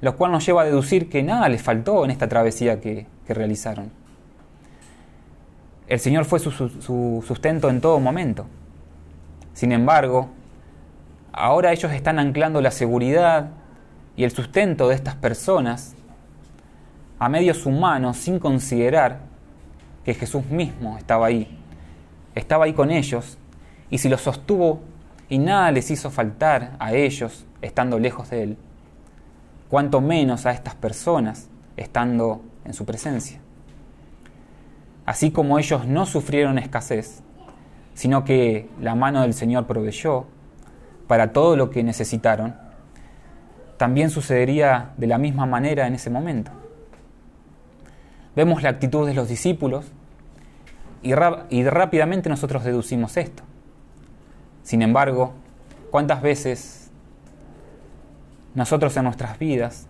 lo 0.00 0.16
cual 0.16 0.32
nos 0.32 0.44
lleva 0.44 0.62
a 0.62 0.64
deducir 0.64 1.08
que 1.08 1.22
nada 1.22 1.48
les 1.48 1.62
faltó 1.62 2.04
en 2.04 2.10
esta 2.10 2.28
travesía 2.28 2.80
que, 2.80 3.06
realizaron. 3.28 3.90
El 5.88 6.00
Señor 6.00 6.24
fue 6.24 6.38
su, 6.40 6.50
su 6.50 7.24
sustento 7.26 7.70
en 7.70 7.80
todo 7.80 8.00
momento. 8.00 8.46
Sin 9.52 9.72
embargo, 9.72 10.28
ahora 11.32 11.72
ellos 11.72 11.92
están 11.92 12.18
anclando 12.18 12.60
la 12.60 12.70
seguridad 12.70 13.50
y 14.16 14.24
el 14.24 14.30
sustento 14.30 14.88
de 14.88 14.94
estas 14.94 15.14
personas 15.14 15.94
a 17.18 17.28
medios 17.28 17.64
humanos 17.66 18.16
sin 18.16 18.38
considerar 18.38 19.20
que 20.04 20.14
Jesús 20.14 20.44
mismo 20.46 20.98
estaba 20.98 21.26
ahí. 21.26 21.58
Estaba 22.34 22.64
ahí 22.64 22.72
con 22.72 22.90
ellos 22.90 23.38
y 23.90 23.98
si 23.98 24.08
los 24.08 24.22
sostuvo 24.22 24.80
y 25.28 25.38
nada 25.38 25.70
les 25.70 25.90
hizo 25.90 26.10
faltar 26.10 26.76
a 26.78 26.92
ellos 26.92 27.44
estando 27.62 27.98
lejos 27.98 28.30
de 28.30 28.42
Él, 28.42 28.56
cuanto 29.68 30.00
menos 30.00 30.46
a 30.46 30.52
estas 30.52 30.74
personas 30.74 31.48
estando 31.76 32.42
en 32.64 32.74
su 32.74 32.84
presencia. 32.84 33.40
Así 35.06 35.30
como 35.30 35.58
ellos 35.58 35.86
no 35.86 36.04
sufrieron 36.04 36.58
escasez, 36.58 37.22
sino 37.94 38.24
que 38.24 38.68
la 38.80 38.94
mano 38.94 39.22
del 39.22 39.32
Señor 39.32 39.66
proveyó 39.66 40.26
para 41.06 41.32
todo 41.32 41.56
lo 41.56 41.70
que 41.70 41.84
necesitaron, 41.84 42.56
también 43.76 44.10
sucedería 44.10 44.90
de 44.96 45.06
la 45.06 45.18
misma 45.18 45.46
manera 45.46 45.86
en 45.86 45.94
ese 45.94 46.10
momento. 46.10 46.50
Vemos 48.34 48.62
la 48.62 48.70
actitud 48.70 49.06
de 49.06 49.14
los 49.14 49.28
discípulos 49.28 49.86
y, 51.02 51.14
rápidamente 51.14 52.28
nosotros 52.28 52.64
deducimos 52.64 53.16
esto. 53.16 53.44
Sin 54.64 54.82
embargo, 54.82 55.32
¿cuántas 55.90 56.20
veces 56.20 56.90
nosotros 58.54 58.96
en 58.96 59.04
nuestras 59.04 59.38
vidas, 59.38 59.86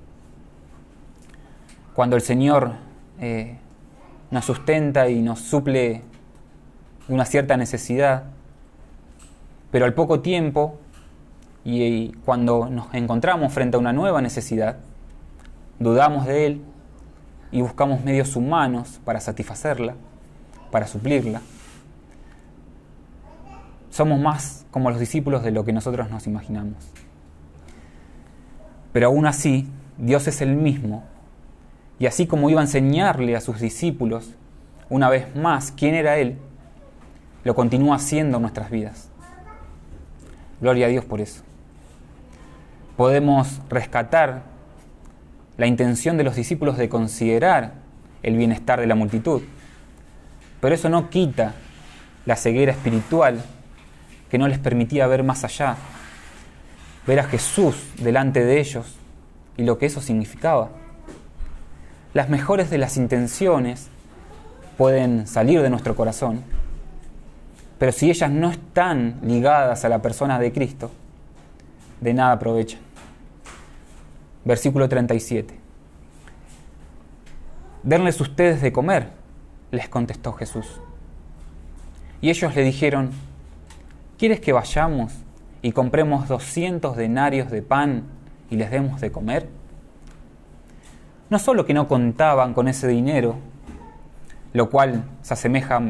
cuando 1.94 2.16
el 2.16 2.22
Señor 2.22 2.72
eh, 3.20 3.58
nos 4.30 4.44
sustenta 4.44 5.08
y 5.08 5.22
nos 5.22 5.40
suple 5.40 6.02
una 7.08 7.24
cierta 7.24 7.56
necesidad, 7.56 8.24
pero 9.70 9.84
al 9.84 9.94
poco 9.94 10.20
tiempo 10.20 10.78
y 11.64 12.12
cuando 12.24 12.68
nos 12.68 12.92
encontramos 12.94 13.52
frente 13.52 13.76
a 13.76 13.80
una 13.80 13.92
nueva 13.92 14.22
necesidad, 14.22 14.76
dudamos 15.78 16.26
de 16.26 16.46
Él 16.46 16.62
y 17.50 17.60
buscamos 17.60 18.04
medios 18.04 18.36
humanos 18.36 19.00
para 19.04 19.20
satisfacerla, 19.20 19.94
para 20.70 20.86
suplirla. 20.86 21.40
Somos 23.90 24.20
más 24.20 24.66
como 24.70 24.90
los 24.90 25.00
discípulos 25.00 25.42
de 25.42 25.50
lo 25.50 25.64
que 25.64 25.72
nosotros 25.72 26.10
nos 26.10 26.26
imaginamos. 26.26 26.76
Pero 28.92 29.08
aún 29.08 29.26
así, 29.26 29.68
Dios 29.98 30.26
es 30.28 30.40
el 30.42 30.54
mismo 30.54 31.04
y 31.98 32.06
así 32.06 32.26
como 32.26 32.50
iba 32.50 32.60
a 32.60 32.64
enseñarle 32.64 33.36
a 33.36 33.40
sus 33.40 33.60
discípulos 33.60 34.30
una 34.88 35.08
vez 35.08 35.34
más 35.34 35.72
quién 35.72 35.94
era 35.94 36.18
Él, 36.18 36.36
lo 37.44 37.54
continúa 37.54 37.96
haciendo 37.96 38.36
en 38.36 38.42
nuestras 38.42 38.70
vidas. 38.70 39.08
Gloria 40.60 40.86
a 40.86 40.88
Dios 40.88 41.04
por 41.04 41.20
eso. 41.20 41.42
Podemos 42.96 43.60
rescatar 43.68 44.42
la 45.56 45.66
intención 45.66 46.16
de 46.16 46.24
los 46.24 46.36
discípulos 46.36 46.76
de 46.76 46.88
considerar 46.88 47.74
el 48.22 48.36
bienestar 48.36 48.80
de 48.80 48.86
la 48.86 48.94
multitud, 48.94 49.42
pero 50.60 50.74
eso 50.74 50.88
no 50.88 51.08
quita 51.10 51.54
la 52.26 52.36
ceguera 52.36 52.72
espiritual 52.72 53.42
que 54.30 54.38
no 54.38 54.48
les 54.48 54.58
permitía 54.58 55.06
ver 55.06 55.22
más 55.22 55.44
allá, 55.44 55.76
ver 57.06 57.20
a 57.20 57.24
Jesús 57.24 57.76
delante 57.98 58.44
de 58.44 58.60
ellos 58.60 58.96
y 59.56 59.64
lo 59.64 59.78
que 59.78 59.86
eso 59.86 60.00
significaba 60.00 60.70
las 62.16 62.30
mejores 62.30 62.70
de 62.70 62.78
las 62.78 62.96
intenciones 62.96 63.88
pueden 64.78 65.26
salir 65.26 65.60
de 65.60 65.68
nuestro 65.68 65.94
corazón, 65.94 66.42
pero 67.78 67.92
si 67.92 68.08
ellas 68.08 68.30
no 68.30 68.50
están 68.50 69.18
ligadas 69.22 69.84
a 69.84 69.90
la 69.90 70.00
persona 70.00 70.38
de 70.38 70.50
Cristo, 70.50 70.90
de 72.00 72.14
nada 72.14 72.32
aprovechan. 72.32 72.80
Versículo 74.46 74.88
37. 74.88 75.58
Denles 77.82 78.18
ustedes 78.18 78.62
de 78.62 78.72
comer, 78.72 79.10
les 79.70 79.86
contestó 79.90 80.32
Jesús. 80.32 80.80
Y 82.22 82.30
ellos 82.30 82.56
le 82.56 82.62
dijeron, 82.62 83.10
¿quieres 84.16 84.40
que 84.40 84.54
vayamos 84.54 85.12
y 85.60 85.72
compremos 85.72 86.28
doscientos 86.28 86.96
denarios 86.96 87.50
de 87.50 87.60
pan 87.60 88.04
y 88.48 88.56
les 88.56 88.70
demos 88.70 89.02
de 89.02 89.12
comer? 89.12 89.55
No 91.30 91.38
solo 91.38 91.66
que 91.66 91.74
no 91.74 91.88
contaban 91.88 92.54
con 92.54 92.68
ese 92.68 92.88
dinero, 92.88 93.36
lo 94.52 94.70
cual 94.70 95.04
se 95.22 95.34
asemeja 95.34 95.80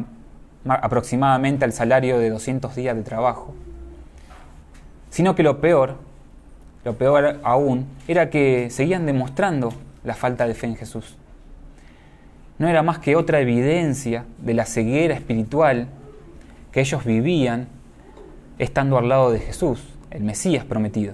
aproximadamente 0.67 1.65
al 1.65 1.73
salario 1.73 2.19
de 2.19 2.29
200 2.29 2.75
días 2.75 2.95
de 2.95 3.03
trabajo, 3.03 3.53
sino 5.09 5.35
que 5.35 5.43
lo 5.43 5.61
peor, 5.61 5.95
lo 6.83 6.95
peor 6.95 7.39
aún, 7.43 7.87
era 8.07 8.29
que 8.29 8.69
seguían 8.69 9.05
demostrando 9.05 9.73
la 10.03 10.15
falta 10.15 10.47
de 10.47 10.53
fe 10.53 10.67
en 10.67 10.75
Jesús. 10.75 11.17
No 12.57 12.67
era 12.67 12.81
más 12.81 12.99
que 12.99 13.15
otra 13.15 13.39
evidencia 13.39 14.25
de 14.39 14.53
la 14.53 14.65
ceguera 14.65 15.13
espiritual 15.13 15.87
que 16.71 16.81
ellos 16.81 17.05
vivían 17.05 17.67
estando 18.57 18.97
al 18.97 19.09
lado 19.09 19.31
de 19.31 19.39
Jesús, 19.39 19.83
el 20.09 20.23
Mesías 20.23 20.65
prometido. 20.65 21.13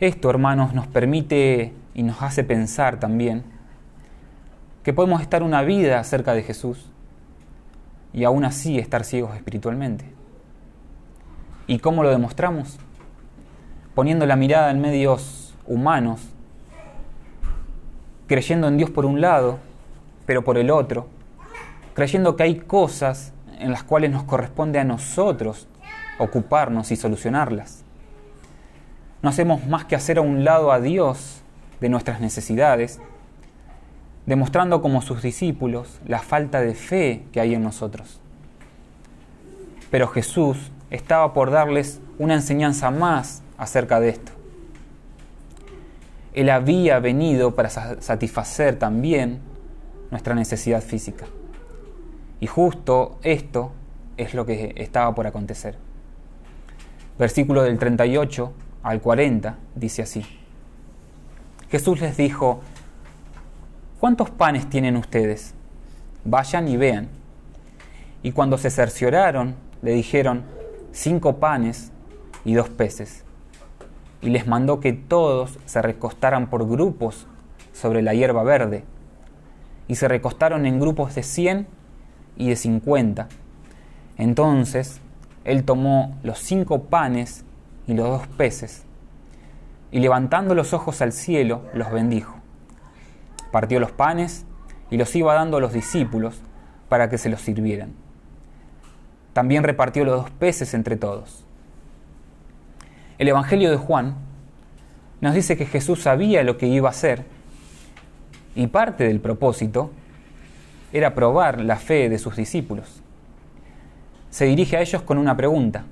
Esto, 0.00 0.30
hermanos, 0.30 0.72
nos 0.72 0.86
permite 0.86 1.74
y 1.92 2.02
nos 2.02 2.22
hace 2.22 2.42
pensar 2.42 2.98
también 2.98 3.44
que 4.82 4.94
podemos 4.94 5.20
estar 5.20 5.42
una 5.42 5.60
vida 5.60 6.02
cerca 6.04 6.32
de 6.32 6.42
Jesús 6.42 6.90
y 8.14 8.24
aún 8.24 8.46
así 8.46 8.78
estar 8.78 9.04
ciegos 9.04 9.36
espiritualmente. 9.36 10.06
¿Y 11.66 11.80
cómo 11.80 12.02
lo 12.02 12.08
demostramos? 12.08 12.78
Poniendo 13.94 14.24
la 14.24 14.36
mirada 14.36 14.70
en 14.70 14.80
medios 14.80 15.54
humanos, 15.66 16.22
creyendo 18.26 18.68
en 18.68 18.78
Dios 18.78 18.88
por 18.88 19.04
un 19.04 19.20
lado, 19.20 19.58
pero 20.24 20.42
por 20.44 20.56
el 20.56 20.70
otro, 20.70 21.08
creyendo 21.92 22.36
que 22.36 22.44
hay 22.44 22.54
cosas 22.60 23.34
en 23.58 23.70
las 23.70 23.82
cuales 23.82 24.10
nos 24.10 24.22
corresponde 24.22 24.78
a 24.78 24.84
nosotros 24.84 25.68
ocuparnos 26.18 26.90
y 26.90 26.96
solucionarlas 26.96 27.84
no 29.22 29.28
hacemos 29.28 29.66
más 29.66 29.84
que 29.84 29.96
hacer 29.96 30.18
a 30.18 30.22
un 30.22 30.44
lado 30.44 30.72
a 30.72 30.80
Dios 30.80 31.42
de 31.80 31.88
nuestras 31.88 32.20
necesidades, 32.20 33.00
demostrando 34.26 34.80
como 34.82 35.02
sus 35.02 35.22
discípulos 35.22 36.00
la 36.06 36.20
falta 36.20 36.60
de 36.60 36.74
fe 36.74 37.24
que 37.32 37.40
hay 37.40 37.54
en 37.54 37.62
nosotros. 37.62 38.20
Pero 39.90 40.08
Jesús 40.08 40.70
estaba 40.90 41.34
por 41.34 41.50
darles 41.50 42.00
una 42.18 42.34
enseñanza 42.34 42.90
más 42.90 43.42
acerca 43.58 44.00
de 44.00 44.10
esto. 44.10 44.32
Él 46.32 46.48
había 46.48 47.00
venido 47.00 47.54
para 47.54 47.70
satisfacer 47.70 48.78
también 48.78 49.40
nuestra 50.10 50.34
necesidad 50.34 50.80
física. 50.80 51.26
Y 52.38 52.46
justo 52.46 53.18
esto 53.22 53.72
es 54.16 54.34
lo 54.34 54.46
que 54.46 54.74
estaba 54.76 55.14
por 55.14 55.26
acontecer. 55.26 55.76
Versículo 57.18 57.62
del 57.62 57.78
38 57.78 58.52
al 58.82 59.00
40, 59.00 59.56
dice 59.74 60.02
así. 60.02 60.24
Jesús 61.70 62.00
les 62.00 62.16
dijo, 62.16 62.60
¿cuántos 64.00 64.30
panes 64.30 64.68
tienen 64.68 64.96
ustedes? 64.96 65.54
Vayan 66.24 66.68
y 66.68 66.76
vean. 66.76 67.08
Y 68.22 68.32
cuando 68.32 68.58
se 68.58 68.70
cercioraron, 68.70 69.54
le 69.82 69.92
dijeron, 69.92 70.42
cinco 70.92 71.36
panes 71.36 71.92
y 72.44 72.54
dos 72.54 72.68
peces. 72.68 73.24
Y 74.20 74.30
les 74.30 74.46
mandó 74.46 74.80
que 74.80 74.92
todos 74.92 75.58
se 75.64 75.80
recostaran 75.80 76.50
por 76.50 76.68
grupos 76.68 77.26
sobre 77.72 78.02
la 78.02 78.14
hierba 78.14 78.42
verde. 78.42 78.84
Y 79.88 79.94
se 79.94 80.08
recostaron 80.08 80.66
en 80.66 80.80
grupos 80.80 81.14
de 81.14 81.22
cien 81.22 81.66
y 82.36 82.48
de 82.48 82.56
cincuenta. 82.56 83.28
Entonces 84.18 85.00
él 85.44 85.64
tomó 85.64 86.18
los 86.22 86.38
cinco 86.38 86.84
panes 86.84 87.44
y 87.90 87.94
los 87.94 88.08
dos 88.08 88.26
peces, 88.28 88.84
y 89.90 89.98
levantando 89.98 90.54
los 90.54 90.72
ojos 90.72 91.02
al 91.02 91.10
cielo, 91.10 91.62
los 91.74 91.90
bendijo. 91.90 92.36
Partió 93.50 93.80
los 93.80 93.90
panes 93.90 94.46
y 94.92 94.96
los 94.96 95.14
iba 95.16 95.34
dando 95.34 95.56
a 95.56 95.60
los 95.60 95.72
discípulos 95.72 96.40
para 96.88 97.10
que 97.10 97.18
se 97.18 97.28
los 97.28 97.40
sirvieran. 97.40 97.92
También 99.32 99.64
repartió 99.64 100.04
los 100.04 100.22
dos 100.22 100.30
peces 100.30 100.72
entre 100.72 100.96
todos. 100.96 101.44
El 103.18 103.26
Evangelio 103.26 103.72
de 103.72 103.76
Juan 103.76 104.14
nos 105.20 105.34
dice 105.34 105.56
que 105.56 105.66
Jesús 105.66 106.02
sabía 106.02 106.44
lo 106.44 106.58
que 106.58 106.68
iba 106.68 106.88
a 106.88 106.92
hacer 106.92 107.24
y 108.54 108.68
parte 108.68 109.02
del 109.02 109.18
propósito 109.18 109.90
era 110.92 111.16
probar 111.16 111.60
la 111.60 111.76
fe 111.76 112.08
de 112.08 112.18
sus 112.18 112.36
discípulos. 112.36 113.02
Se 114.30 114.44
dirige 114.44 114.76
a 114.76 114.80
ellos 114.80 115.02
con 115.02 115.18
una 115.18 115.36
pregunta 115.36 115.86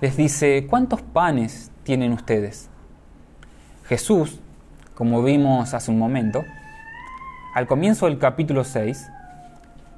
les 0.00 0.16
dice, 0.16 0.66
¿cuántos 0.68 1.00
panes 1.00 1.70
tienen 1.82 2.12
ustedes? 2.12 2.68
Jesús, 3.86 4.40
como 4.94 5.22
vimos 5.22 5.72
hace 5.72 5.90
un 5.90 5.98
momento, 5.98 6.44
al 7.54 7.66
comienzo 7.66 8.06
del 8.06 8.18
capítulo 8.18 8.64
6, 8.64 9.10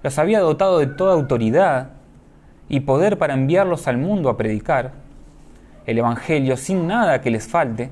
los 0.03 0.19
había 0.19 0.39
dotado 0.39 0.79
de 0.79 0.87
toda 0.87 1.15
autoridad 1.15 1.91
y 2.69 2.81
poder 2.81 3.19
para 3.19 3.35
enviarlos 3.35 3.89
al 3.89 3.99
mundo 3.99 4.29
a 4.29 4.37
predicar 4.37 4.93
el 5.87 5.99
Evangelio 5.99 6.57
sin 6.57 6.87
nada 6.87 7.21
que 7.21 7.31
les 7.31 7.49
falte, 7.49 7.91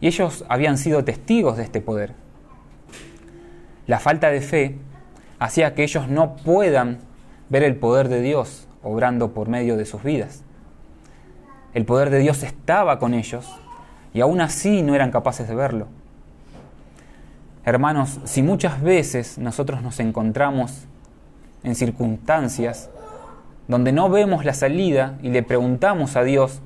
y 0.00 0.06
ellos 0.06 0.44
habían 0.48 0.78
sido 0.78 1.04
testigos 1.04 1.58
de 1.58 1.64
este 1.64 1.82
poder. 1.82 2.14
La 3.86 3.98
falta 3.98 4.30
de 4.30 4.40
fe 4.40 4.78
hacía 5.38 5.74
que 5.74 5.82
ellos 5.82 6.08
no 6.08 6.36
puedan 6.36 6.98
ver 7.50 7.62
el 7.62 7.76
poder 7.76 8.08
de 8.08 8.22
Dios 8.22 8.65
obrando 8.86 9.32
por 9.32 9.48
medio 9.48 9.76
de 9.76 9.84
sus 9.84 10.02
vidas. 10.02 10.42
El 11.74 11.84
poder 11.84 12.10
de 12.10 12.20
Dios 12.20 12.42
estaba 12.42 12.98
con 12.98 13.14
ellos 13.14 13.46
y 14.14 14.20
aún 14.20 14.40
así 14.40 14.82
no 14.82 14.94
eran 14.94 15.10
capaces 15.10 15.48
de 15.48 15.54
verlo. 15.54 15.88
Hermanos, 17.64 18.20
si 18.24 18.42
muchas 18.42 18.80
veces 18.80 19.38
nosotros 19.38 19.82
nos 19.82 19.98
encontramos 19.98 20.84
en 21.64 21.74
circunstancias 21.74 22.88
donde 23.66 23.90
no 23.90 24.08
vemos 24.08 24.44
la 24.44 24.54
salida 24.54 25.18
y 25.20 25.30
le 25.30 25.42
preguntamos 25.42 26.14
a 26.14 26.22
Dios, 26.22 26.60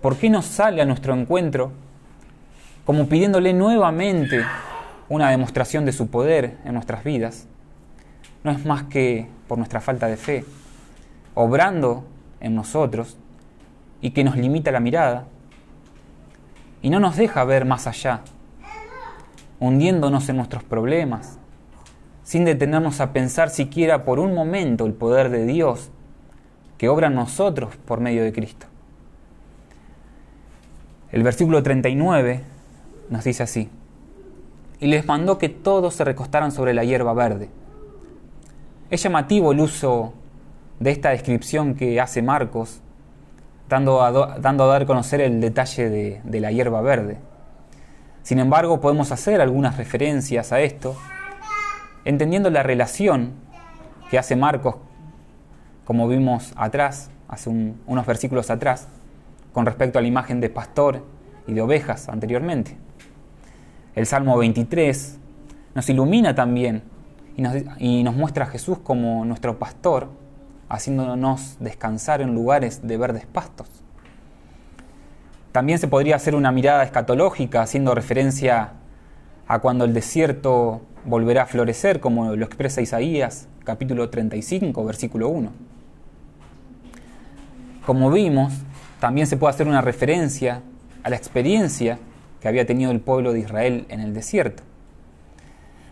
¿por 0.00 0.16
qué 0.16 0.30
no 0.30 0.40
sale 0.40 0.80
a 0.80 0.86
nuestro 0.86 1.14
encuentro? 1.14 1.70
Como 2.86 3.08
pidiéndole 3.08 3.52
nuevamente 3.52 4.42
una 5.10 5.28
demostración 5.28 5.84
de 5.84 5.92
su 5.92 6.08
poder 6.08 6.56
en 6.64 6.72
nuestras 6.72 7.04
vidas, 7.04 7.46
no 8.42 8.50
es 8.50 8.64
más 8.64 8.84
que 8.84 9.28
por 9.46 9.58
nuestra 9.58 9.82
falta 9.82 10.06
de 10.06 10.16
fe, 10.16 10.44
obrando 11.40 12.02
en 12.40 12.56
nosotros 12.56 13.16
y 14.00 14.10
que 14.10 14.24
nos 14.24 14.36
limita 14.36 14.72
la 14.72 14.80
mirada 14.80 15.28
y 16.82 16.90
no 16.90 16.98
nos 16.98 17.16
deja 17.16 17.44
ver 17.44 17.64
más 17.64 17.86
allá, 17.86 18.22
hundiéndonos 19.60 20.28
en 20.28 20.36
nuestros 20.36 20.64
problemas, 20.64 21.38
sin 22.24 22.44
detenernos 22.44 23.00
a 23.00 23.12
pensar 23.12 23.50
siquiera 23.50 24.04
por 24.04 24.18
un 24.18 24.34
momento 24.34 24.84
el 24.84 24.94
poder 24.94 25.30
de 25.30 25.46
Dios 25.46 25.92
que 26.76 26.88
obra 26.88 27.06
en 27.06 27.14
nosotros 27.14 27.76
por 27.86 28.00
medio 28.00 28.24
de 28.24 28.32
Cristo. 28.32 28.66
El 31.12 31.22
versículo 31.22 31.62
39 31.62 32.42
nos 33.10 33.22
dice 33.22 33.44
así, 33.44 33.70
y 34.80 34.88
les 34.88 35.06
mandó 35.06 35.38
que 35.38 35.48
todos 35.48 35.94
se 35.94 36.02
recostaran 36.02 36.50
sobre 36.50 36.74
la 36.74 36.82
hierba 36.82 37.12
verde. 37.12 37.48
Es 38.90 39.04
llamativo 39.04 39.52
el 39.52 39.60
uso 39.60 40.14
de 40.80 40.90
esta 40.90 41.10
descripción 41.10 41.74
que 41.74 42.00
hace 42.00 42.22
Marcos, 42.22 42.80
dando 43.68 44.02
a, 44.02 44.38
dando 44.38 44.64
a 44.64 44.66
dar 44.66 44.82
a 44.82 44.86
conocer 44.86 45.20
el 45.20 45.40
detalle 45.40 45.90
de, 46.24 46.40
la 46.40 46.50
hierba 46.50 46.80
verde. 46.80 47.18
Sin 48.22 48.38
embargo, 48.38 48.80
podemos 48.80 49.12
hacer 49.12 49.40
algunas 49.40 49.76
referencias 49.76 50.52
a 50.52 50.60
esto, 50.60 50.96
entendiendo 52.04 52.50
la 52.50 52.62
relación 52.62 53.32
que 54.10 54.18
hace 54.18 54.36
Marcos, 54.36 54.76
como 55.84 56.08
vimos 56.08 56.52
atrás, 56.56 57.10
hace 57.28 57.50
unos 57.50 58.06
versículos 58.06 58.50
atrás, 58.50 58.88
con 59.52 59.66
respecto 59.66 59.98
a 59.98 60.02
la 60.02 60.08
imagen 60.08 60.40
de 60.40 60.50
pastor 60.50 61.04
y 61.46 61.54
de 61.54 61.62
ovejas 61.62 62.08
anteriormente. 62.08 62.76
El 63.94 64.06
Salmo 64.06 64.36
23 64.36 65.18
nos 65.74 65.88
ilumina 65.88 66.34
también 66.34 66.82
y 67.36 67.42
nos, 67.42 67.54
y 67.78 68.02
nos 68.02 68.14
muestra 68.14 68.44
a 68.44 68.48
Jesús 68.48 68.78
como 68.78 69.24
nuestro 69.24 69.58
pastor, 69.58 70.08
haciéndonos 70.68 71.56
descansar 71.60 72.20
en 72.20 72.34
lugares 72.34 72.86
de 72.86 72.96
verdes 72.96 73.26
pastos. 73.26 73.68
También 75.52 75.78
se 75.78 75.88
podría 75.88 76.16
hacer 76.16 76.34
una 76.34 76.52
mirada 76.52 76.84
escatológica 76.84 77.62
haciendo 77.62 77.94
referencia 77.94 78.72
a 79.46 79.58
cuando 79.60 79.84
el 79.84 79.94
desierto 79.94 80.82
volverá 81.04 81.42
a 81.42 81.46
florecer, 81.46 82.00
como 82.00 82.36
lo 82.36 82.44
expresa 82.44 82.80
Isaías 82.80 83.48
capítulo 83.68 84.08
35, 84.08 84.82
versículo 84.82 85.28
1. 85.28 85.52
Como 87.84 88.10
vimos, 88.10 88.54
también 88.98 89.26
se 89.26 89.36
puede 89.36 89.52
hacer 89.52 89.68
una 89.68 89.82
referencia 89.82 90.62
a 91.02 91.10
la 91.10 91.16
experiencia 91.16 91.98
que 92.40 92.48
había 92.48 92.64
tenido 92.64 92.90
el 92.90 93.00
pueblo 93.00 93.34
de 93.34 93.40
Israel 93.40 93.84
en 93.90 94.00
el 94.00 94.14
desierto. 94.14 94.62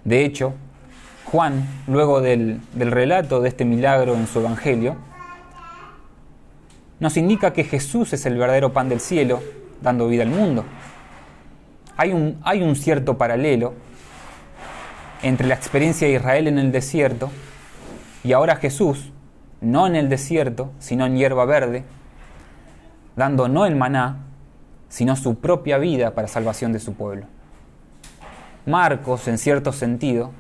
De 0.04 0.24
hecho, 0.24 0.54
Juan, 1.32 1.66
luego 1.88 2.20
del, 2.20 2.60
relato 2.74 3.40
de 3.40 3.48
este 3.48 3.64
milagro 3.64 4.14
en 4.14 4.28
su 4.28 4.38
Evangelio, 4.38 4.96
nos 7.00 7.16
indica 7.16 7.52
que 7.52 7.64
Jesús 7.64 8.12
es 8.12 8.26
el 8.26 8.38
verdadero 8.38 8.72
pan 8.72 8.88
del 8.88 9.00
cielo, 9.00 9.42
dando 9.82 10.06
vida 10.06 10.22
al 10.22 10.30
mundo. 10.30 10.64
Hay 11.96 12.12
un, 12.12 12.38
hay 12.42 12.62
un 12.62 12.76
cierto 12.76 13.18
paralelo 13.18 13.74
entre 15.22 15.48
la 15.48 15.54
experiencia 15.54 16.06
de 16.06 16.14
Israel 16.14 16.46
en 16.46 16.58
el 16.58 16.70
desierto 16.70 17.30
y 18.22 18.32
ahora 18.32 18.56
Jesús, 18.56 19.10
no 19.60 19.86
en 19.86 19.96
el 19.96 20.08
desierto, 20.08 20.70
sino 20.78 21.06
en 21.06 21.16
hierba 21.16 21.44
verde, 21.44 21.84
dando 23.16 23.48
no 23.48 23.66
el 23.66 23.74
maná, 23.74 24.18
sino 24.88 25.16
su 25.16 25.40
propia 25.40 25.78
vida 25.78 26.14
para 26.14 26.28
salvación 26.28 26.72
de 26.72 26.78
su 26.78 26.94
pueblo. 26.94 27.26
Marcos, 28.64 29.26
en 29.26 29.38
cierto 29.38 29.72
sentido, 29.72 30.30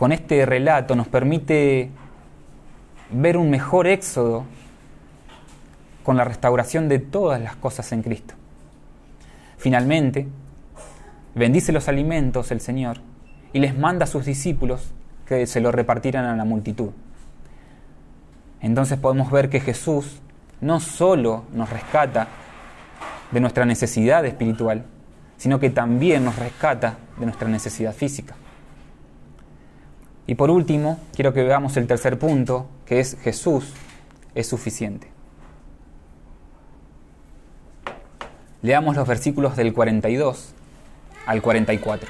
con 0.00 0.12
este 0.12 0.46
relato 0.46 0.96
nos 0.96 1.08
permite 1.08 1.90
ver 3.10 3.36
un 3.36 3.50
mejor 3.50 3.86
éxodo 3.86 4.46
con 6.02 6.16
la 6.16 6.24
restauración 6.24 6.88
de 6.88 7.00
todas 7.00 7.38
las 7.38 7.54
cosas 7.56 7.92
en 7.92 8.00
Cristo. 8.00 8.32
Finalmente, 9.58 10.26
bendice 11.34 11.70
los 11.70 11.86
alimentos 11.86 12.50
el 12.50 12.62
Señor 12.62 12.96
y 13.52 13.58
les 13.58 13.76
manda 13.76 14.04
a 14.04 14.06
sus 14.06 14.24
discípulos 14.24 14.90
que 15.26 15.46
se 15.46 15.60
lo 15.60 15.70
repartieran 15.70 16.24
a 16.24 16.34
la 16.34 16.46
multitud. 16.46 16.92
Entonces 18.62 18.98
podemos 18.98 19.30
ver 19.30 19.50
que 19.50 19.60
Jesús 19.60 20.22
no 20.62 20.80
solo 20.80 21.44
nos 21.52 21.68
rescata 21.68 22.26
de 23.32 23.40
nuestra 23.40 23.66
necesidad 23.66 24.24
espiritual, 24.24 24.82
sino 25.36 25.60
que 25.60 25.68
también 25.68 26.24
nos 26.24 26.36
rescata 26.36 26.96
de 27.18 27.26
nuestra 27.26 27.48
necesidad 27.48 27.92
física. 27.92 28.34
Y 30.26 30.34
por 30.34 30.50
último, 30.50 31.00
quiero 31.14 31.32
que 31.32 31.42
veamos 31.42 31.76
el 31.76 31.86
tercer 31.86 32.18
punto, 32.18 32.68
que 32.86 33.00
es 33.00 33.16
Jesús 33.22 33.72
es 34.34 34.46
suficiente. 34.46 35.08
Leamos 38.62 38.96
los 38.96 39.08
versículos 39.08 39.56
del 39.56 39.72
42 39.72 40.54
al 41.26 41.42
44. 41.42 42.08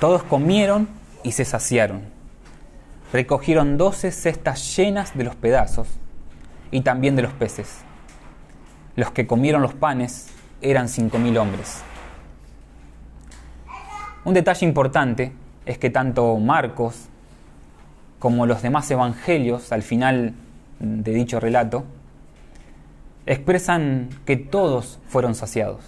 Todos 0.00 0.22
comieron 0.22 0.88
y 1.22 1.32
se 1.32 1.44
saciaron. 1.44 2.02
Recogieron 3.12 3.76
doce 3.76 4.12
cestas 4.12 4.76
llenas 4.76 5.16
de 5.16 5.24
los 5.24 5.34
pedazos 5.34 5.88
y 6.70 6.82
también 6.82 7.16
de 7.16 7.22
los 7.22 7.32
peces. 7.32 7.78
Los 8.94 9.10
que 9.10 9.26
comieron 9.26 9.62
los 9.62 9.74
panes 9.74 10.28
eran 10.60 10.88
cinco 10.88 11.18
mil 11.18 11.36
hombres. 11.38 11.82
Un 14.24 14.34
detalle 14.34 14.66
importante 14.66 15.32
es 15.66 15.78
que 15.78 15.90
tanto 15.90 16.36
Marcos 16.38 17.08
como 18.18 18.46
los 18.46 18.62
demás 18.62 18.90
evangelios 18.90 19.72
al 19.72 19.82
final 19.82 20.34
de 20.80 21.12
dicho 21.12 21.40
relato 21.40 21.84
expresan 23.26 24.08
que 24.24 24.36
todos 24.36 25.00
fueron 25.08 25.34
saciados. 25.34 25.84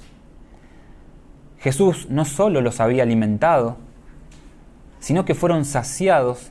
Jesús 1.61 2.09
no 2.11 2.25
solo 2.25 2.61
los 2.61 2.81
había 2.81 3.05
alimentado, 3.05 3.77
sino 5.01 5.25
que 5.25 5.35
fueron 5.35 5.65
saciados 5.65 6.51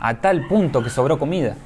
a 0.00 0.20
tal 0.20 0.46
punto 0.46 0.82
que 0.82 0.90
sobró 0.90 1.18
comida. 1.18 1.56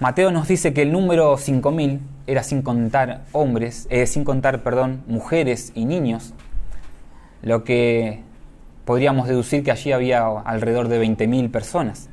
Mateo 0.00 0.30
nos 0.30 0.48
dice 0.48 0.74
que 0.74 0.82
el 0.82 0.92
número 0.92 1.36
5000 1.36 2.00
era 2.26 2.42
sin 2.42 2.62
contar 2.62 3.24
hombres, 3.32 3.86
eh, 3.90 4.06
sin 4.06 4.24
contar, 4.24 4.62
perdón, 4.62 5.02
mujeres 5.06 5.72
y 5.74 5.84
niños, 5.84 6.34
lo 7.42 7.64
que 7.64 8.22
podríamos 8.84 9.28
deducir 9.28 9.62
que 9.62 9.70
allí 9.70 9.92
había 9.92 10.26
alrededor 10.26 10.88
de 10.88 11.02
20.000 11.02 11.50
personas. 11.50 12.08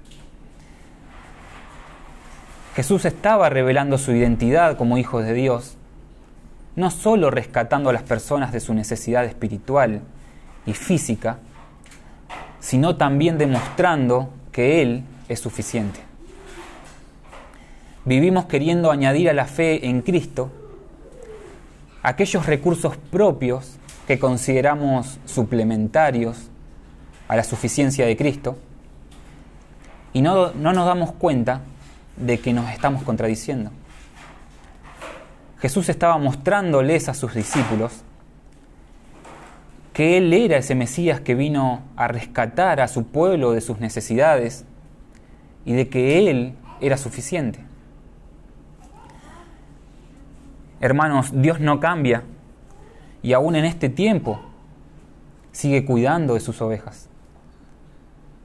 Jesús 2.75 3.05
estaba 3.05 3.49
revelando 3.49 3.97
su 3.97 4.11
identidad 4.13 4.77
como 4.77 4.97
hijo 4.97 5.21
de 5.21 5.33
Dios, 5.33 5.77
no 6.75 6.89
solo 6.89 7.29
rescatando 7.29 7.89
a 7.89 7.93
las 7.93 8.03
personas 8.03 8.51
de 8.53 8.61
su 8.61 8.73
necesidad 8.73 9.25
espiritual 9.25 10.01
y 10.65 10.73
física, 10.73 11.39
sino 12.59 12.95
también 12.95 13.37
demostrando 13.37 14.29
que 14.51 14.81
Él 14.81 15.03
es 15.27 15.39
suficiente 15.39 16.11
vivimos 18.05 18.45
queriendo 18.45 18.91
añadir 18.91 19.29
a 19.29 19.33
la 19.33 19.45
fe 19.45 19.87
en 19.87 20.01
Cristo 20.01 20.51
aquellos 22.01 22.45
recursos 22.45 22.97
propios 22.97 23.77
que 24.07 24.17
consideramos 24.17 25.19
suplementarios 25.25 26.49
a 27.31 27.37
la 27.37 27.45
suficiencia 27.45 28.05
de 28.05 28.17
Cristo 28.17 28.57
y 30.11 30.21
no, 30.21 30.51
no 30.51 30.73
nos 30.73 30.85
damos 30.85 31.13
cuenta 31.13 31.61
de 32.17 32.41
que 32.41 32.51
nos 32.51 32.69
estamos 32.69 33.03
contradiciendo. 33.03 33.71
Jesús 35.59 35.87
estaba 35.87 36.17
mostrándoles 36.17 37.07
a 37.07 37.13
sus 37.13 37.33
discípulos 37.33 38.03
que 39.93 40.17
Él 40.17 40.33
era 40.33 40.57
ese 40.57 40.75
Mesías 40.75 41.21
que 41.21 41.33
vino 41.33 41.83
a 41.95 42.09
rescatar 42.09 42.81
a 42.81 42.89
su 42.89 43.05
pueblo 43.05 43.53
de 43.53 43.61
sus 43.61 43.79
necesidades 43.79 44.65
y 45.63 45.71
de 45.71 45.87
que 45.87 46.29
Él 46.29 46.55
era 46.81 46.97
suficiente. 46.97 47.59
Hermanos, 50.81 51.31
Dios 51.33 51.61
no 51.61 51.79
cambia 51.79 52.23
y 53.23 53.31
aún 53.31 53.55
en 53.55 53.63
este 53.63 53.87
tiempo 53.87 54.41
sigue 55.53 55.85
cuidando 55.85 56.33
de 56.33 56.41
sus 56.41 56.61
ovejas. 56.61 57.07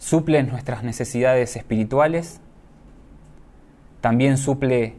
Suple 0.07 0.41
nuestras 0.45 0.85
necesidades 0.85 1.57
espirituales, 1.57 2.41
también 4.01 4.39
suple 4.39 4.95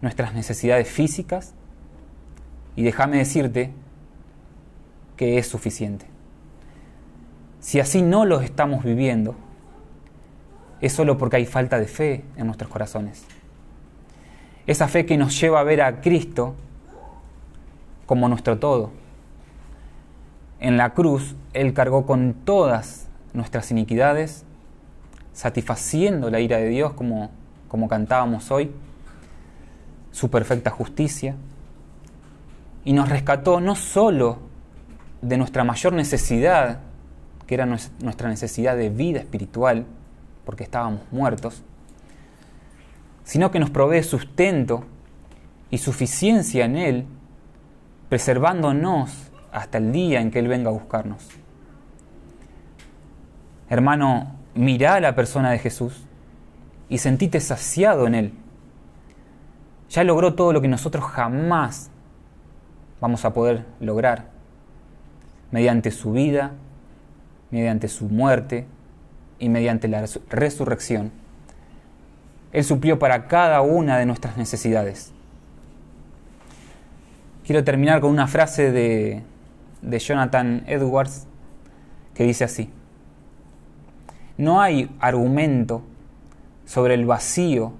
nuestras 0.00 0.32
necesidades 0.32 0.88
físicas 0.88 1.54
y 2.76 2.84
déjame 2.84 3.18
decirte 3.18 3.72
que 5.16 5.38
es 5.38 5.48
suficiente. 5.48 6.06
Si 7.58 7.80
así 7.80 8.00
no 8.00 8.24
lo 8.24 8.42
estamos 8.42 8.84
viviendo, 8.84 9.34
es 10.80 10.92
solo 10.92 11.18
porque 11.18 11.38
hay 11.38 11.46
falta 11.46 11.80
de 11.80 11.88
fe 11.88 12.22
en 12.36 12.46
nuestros 12.46 12.70
corazones. 12.70 13.24
Esa 14.68 14.86
fe 14.86 15.04
que 15.04 15.16
nos 15.16 15.40
lleva 15.40 15.58
a 15.58 15.64
ver 15.64 15.82
a 15.82 16.00
Cristo 16.00 16.54
como 18.06 18.28
nuestro 18.28 18.60
todo. 18.60 18.92
en 20.60 20.76
la 20.76 20.94
cruz 20.94 21.34
Él 21.54 21.74
cargó 21.74 22.06
con 22.06 22.34
todas 22.44 23.08
nuestras 23.32 23.70
iniquidades, 23.70 24.44
satisfaciendo 25.32 26.30
la 26.30 26.40
ira 26.40 26.58
de 26.58 26.68
Dios 26.68 26.92
como, 26.92 27.30
como 27.68 27.88
cantábamos 27.88 28.50
hoy, 28.50 28.70
su 30.10 30.30
perfecta 30.30 30.70
justicia, 30.70 31.36
y 32.84 32.92
nos 32.92 33.08
rescató 33.08 33.60
no 33.60 33.74
solo 33.74 34.38
de 35.22 35.36
nuestra 35.36 35.64
mayor 35.64 35.92
necesidad, 35.92 36.80
que 37.46 37.54
era 37.54 37.66
nuestra 37.66 38.28
necesidad 38.28 38.76
de 38.76 38.90
vida 38.90 39.20
espiritual, 39.20 39.86
porque 40.44 40.64
estábamos 40.64 41.00
muertos, 41.10 41.62
sino 43.24 43.50
que 43.50 43.60
nos 43.60 43.70
provee 43.70 44.02
sustento 44.02 44.84
y 45.70 45.78
suficiencia 45.78 46.64
en 46.64 46.76
Él, 46.76 47.06
preservándonos 48.08 49.30
hasta 49.52 49.78
el 49.78 49.92
día 49.92 50.20
en 50.20 50.30
que 50.30 50.40
Él 50.40 50.48
venga 50.48 50.70
a 50.70 50.72
buscarnos. 50.72 51.28
Hermano, 53.72 54.30
mira 54.54 54.96
a 54.96 55.00
la 55.00 55.14
persona 55.14 55.50
de 55.50 55.58
Jesús 55.58 56.04
y 56.90 56.98
sentite 56.98 57.40
saciado 57.40 58.06
en 58.06 58.14
Él. 58.14 58.34
Ya 59.88 60.04
logró 60.04 60.34
todo 60.34 60.52
lo 60.52 60.60
que 60.60 60.68
nosotros 60.68 61.02
jamás 61.06 61.90
vamos 63.00 63.24
a 63.24 63.32
poder 63.32 63.64
lograr 63.80 64.26
mediante 65.52 65.90
su 65.90 66.12
vida, 66.12 66.52
mediante 67.50 67.88
su 67.88 68.10
muerte 68.10 68.66
y 69.38 69.48
mediante 69.48 69.88
la 69.88 70.04
resurrección. 70.28 71.10
Él 72.52 72.64
suplió 72.64 72.98
para 72.98 73.26
cada 73.26 73.62
una 73.62 73.96
de 73.96 74.04
nuestras 74.04 74.36
necesidades. 74.36 75.14
Quiero 77.46 77.64
terminar 77.64 78.02
con 78.02 78.10
una 78.10 78.26
frase 78.26 78.70
de, 78.70 79.22
de 79.80 79.98
Jonathan 79.98 80.62
Edwards 80.66 81.26
que 82.12 82.24
dice 82.24 82.44
así, 82.44 82.70
no 84.36 84.60
hay 84.60 84.94
argumento 85.00 85.82
sobre 86.64 86.94
el 86.94 87.04
vacío 87.04 87.72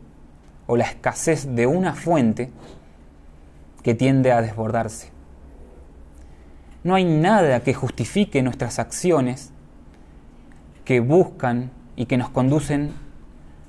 o 0.67 0.77
la 0.77 0.85
escasez 0.85 1.55
de 1.55 1.67
una 1.67 1.95
fuente 1.95 2.51
que 3.83 3.95
tiende 3.95 4.33
a 4.33 4.43
desbordarse. 4.43 5.11
No 6.85 6.95
hay 6.95 7.05
nada 7.05 7.61
que 7.61 7.75
justifique 7.75 8.43
nuestras 8.43 8.79
acciones 8.79 9.53
que 10.85 11.01
buscan 11.01 11.71
y 11.97 12.07
que 12.07 12.17
nos 12.17 12.31
conducen 12.31 12.93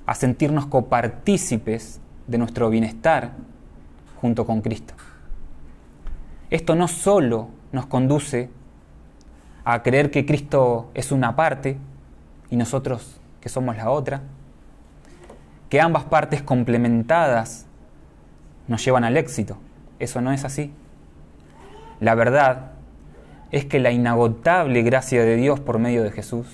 a 0.06 0.16
sentirnos 0.16 0.66
copartícipes 0.66 2.02
de 2.28 2.38
nuestro 2.38 2.70
bienestar 2.70 3.32
junto 4.20 4.46
con 4.46 4.62
Cristo. 4.62 4.94
Esto 6.50 6.76
no 6.76 6.88
solo 6.88 7.50
nos 7.72 7.86
conduce 7.86 8.50
a 9.66 9.82
creer 9.82 10.12
que 10.12 10.26
Cristo 10.26 10.92
es 10.94 11.12
una 11.12 11.36
parte 11.36 11.78
y 12.54 12.56
nosotros 12.56 13.20
que 13.42 13.50
somos 13.50 13.76
la 13.78 13.90
otra, 13.90 14.22
que 15.70 15.82
ambas 15.82 16.04
partes 16.04 16.44
complementadas 16.44 17.66
nos 18.68 18.86
llevan 18.86 19.04
al 19.04 19.18
éxito. 19.18 19.58
Eso 19.98 20.22
no 20.22 20.32
es 20.32 20.46
así. 20.46 20.72
La 22.00 22.14
verdad 22.14 22.74
es 23.50 23.66
que 23.66 23.80
la 23.80 23.90
inagotable 23.90 24.84
gracia 24.84 25.24
de 25.24 25.36
Dios 25.36 25.60
por 25.60 25.80
medio 25.80 26.04
de 26.04 26.12
Jesús 26.12 26.46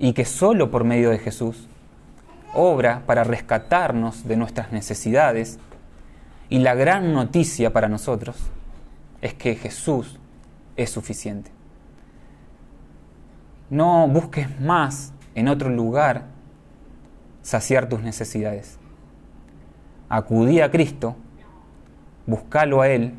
y 0.00 0.12
que 0.12 0.24
solo 0.24 0.72
por 0.72 0.82
medio 0.82 1.10
de 1.10 1.18
Jesús 1.18 1.68
obra 2.52 3.04
para 3.06 3.22
rescatarnos 3.22 4.26
de 4.26 4.36
nuestras 4.36 4.72
necesidades 4.72 5.60
y 6.48 6.58
la 6.58 6.74
gran 6.74 7.12
noticia 7.12 7.72
para 7.72 7.88
nosotros 7.88 8.36
es 9.22 9.34
que 9.34 9.54
Jesús 9.54 10.18
es 10.74 10.90
suficiente. 10.90 11.59
No 13.70 14.08
busques 14.08 14.60
más 14.60 15.12
en 15.36 15.46
otro 15.46 15.70
lugar 15.70 16.24
saciar 17.40 17.88
tus 17.88 18.02
necesidades. 18.02 18.78
Acudí 20.08 20.60
a 20.60 20.70
Cristo, 20.72 21.14
buscalo 22.26 22.82
a 22.82 22.88
Él 22.88 23.14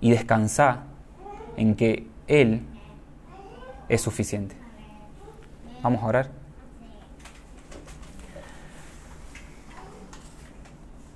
y 0.00 0.10
descansá 0.10 0.84
en 1.56 1.74
que 1.74 2.08
Él 2.26 2.62
es 3.90 4.00
suficiente. 4.00 4.56
Vamos 5.82 6.02
a 6.02 6.06
orar. 6.06 6.30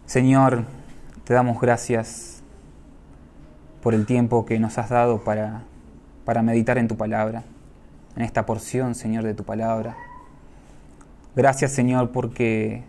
Señor, 0.05 0.65
te 1.25 1.35
damos 1.35 1.61
gracias 1.61 2.43
por 3.83 3.95
el 3.95 4.05
tiempo 4.07 4.45
que 4.45 4.59
nos 4.59 4.77
has 4.77 4.91
dado 4.91 5.25
para, 5.25 5.63
para 6.25 6.43
meditar 6.43 6.79
en 6.79 6.89
tu 6.89 6.97
palabra, 6.97 7.45
en 8.19 8.25
esta 8.25 8.45
porción, 8.45 8.97
Señor, 8.97 9.23
de 9.23 9.33
tu 9.33 9.45
palabra. 9.45 9.97
Gracias, 11.37 11.71
Señor, 11.71 12.11
porque 12.11 12.83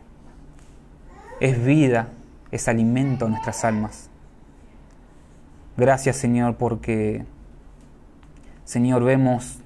es 1.39 1.63
vida, 1.63 2.07
es 2.49 2.67
alimento 2.67 3.27
a 3.27 3.29
nuestras 3.29 3.63
almas. 3.63 4.09
Gracias, 5.77 6.15
Señor, 6.15 6.55
porque, 6.55 7.25
Señor, 8.65 9.03
vemos 9.03 9.59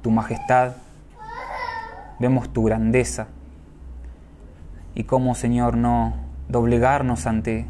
tu 0.00 0.10
majestad, 0.10 0.76
vemos 2.18 2.50
tu 2.50 2.64
grandeza 2.64 3.26
y 4.94 5.04
cómo, 5.04 5.34
Señor, 5.34 5.76
no 5.76 6.14
doblegarnos 6.48 7.26
ante, 7.26 7.66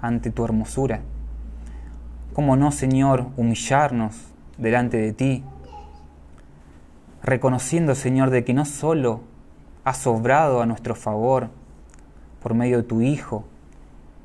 ante 0.00 0.30
tu 0.30 0.42
hermosura. 0.42 1.00
Cómo 2.32 2.56
no, 2.56 2.72
Señor, 2.72 3.26
humillarnos 3.36 4.14
delante 4.56 4.96
de 4.96 5.12
ti, 5.12 5.44
reconociendo, 7.22 7.94
Señor, 7.94 8.30
de 8.30 8.44
que 8.44 8.54
no 8.54 8.64
solo 8.64 9.22
has 9.84 9.98
sobrado 9.98 10.62
a 10.62 10.66
nuestro 10.66 10.94
favor 10.94 11.50
por 12.42 12.54
medio 12.54 12.78
de 12.78 12.82
tu 12.82 13.00
Hijo, 13.00 13.44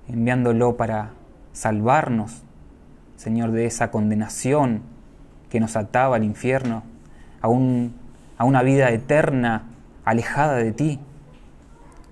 enviándolo 0.07 0.77
para 0.77 1.11
salvarnos, 1.51 2.43
Señor, 3.15 3.51
de 3.51 3.65
esa 3.65 3.91
condenación 3.91 4.81
que 5.49 5.59
nos 5.59 5.75
ataba 5.75 6.15
al 6.15 6.23
infierno, 6.23 6.83
a 7.41 7.47
un 7.47 7.93
a 8.37 8.45
una 8.45 8.63
vida 8.63 8.89
eterna 8.89 9.63
alejada 10.05 10.55
de 10.55 10.71
ti, 10.71 10.99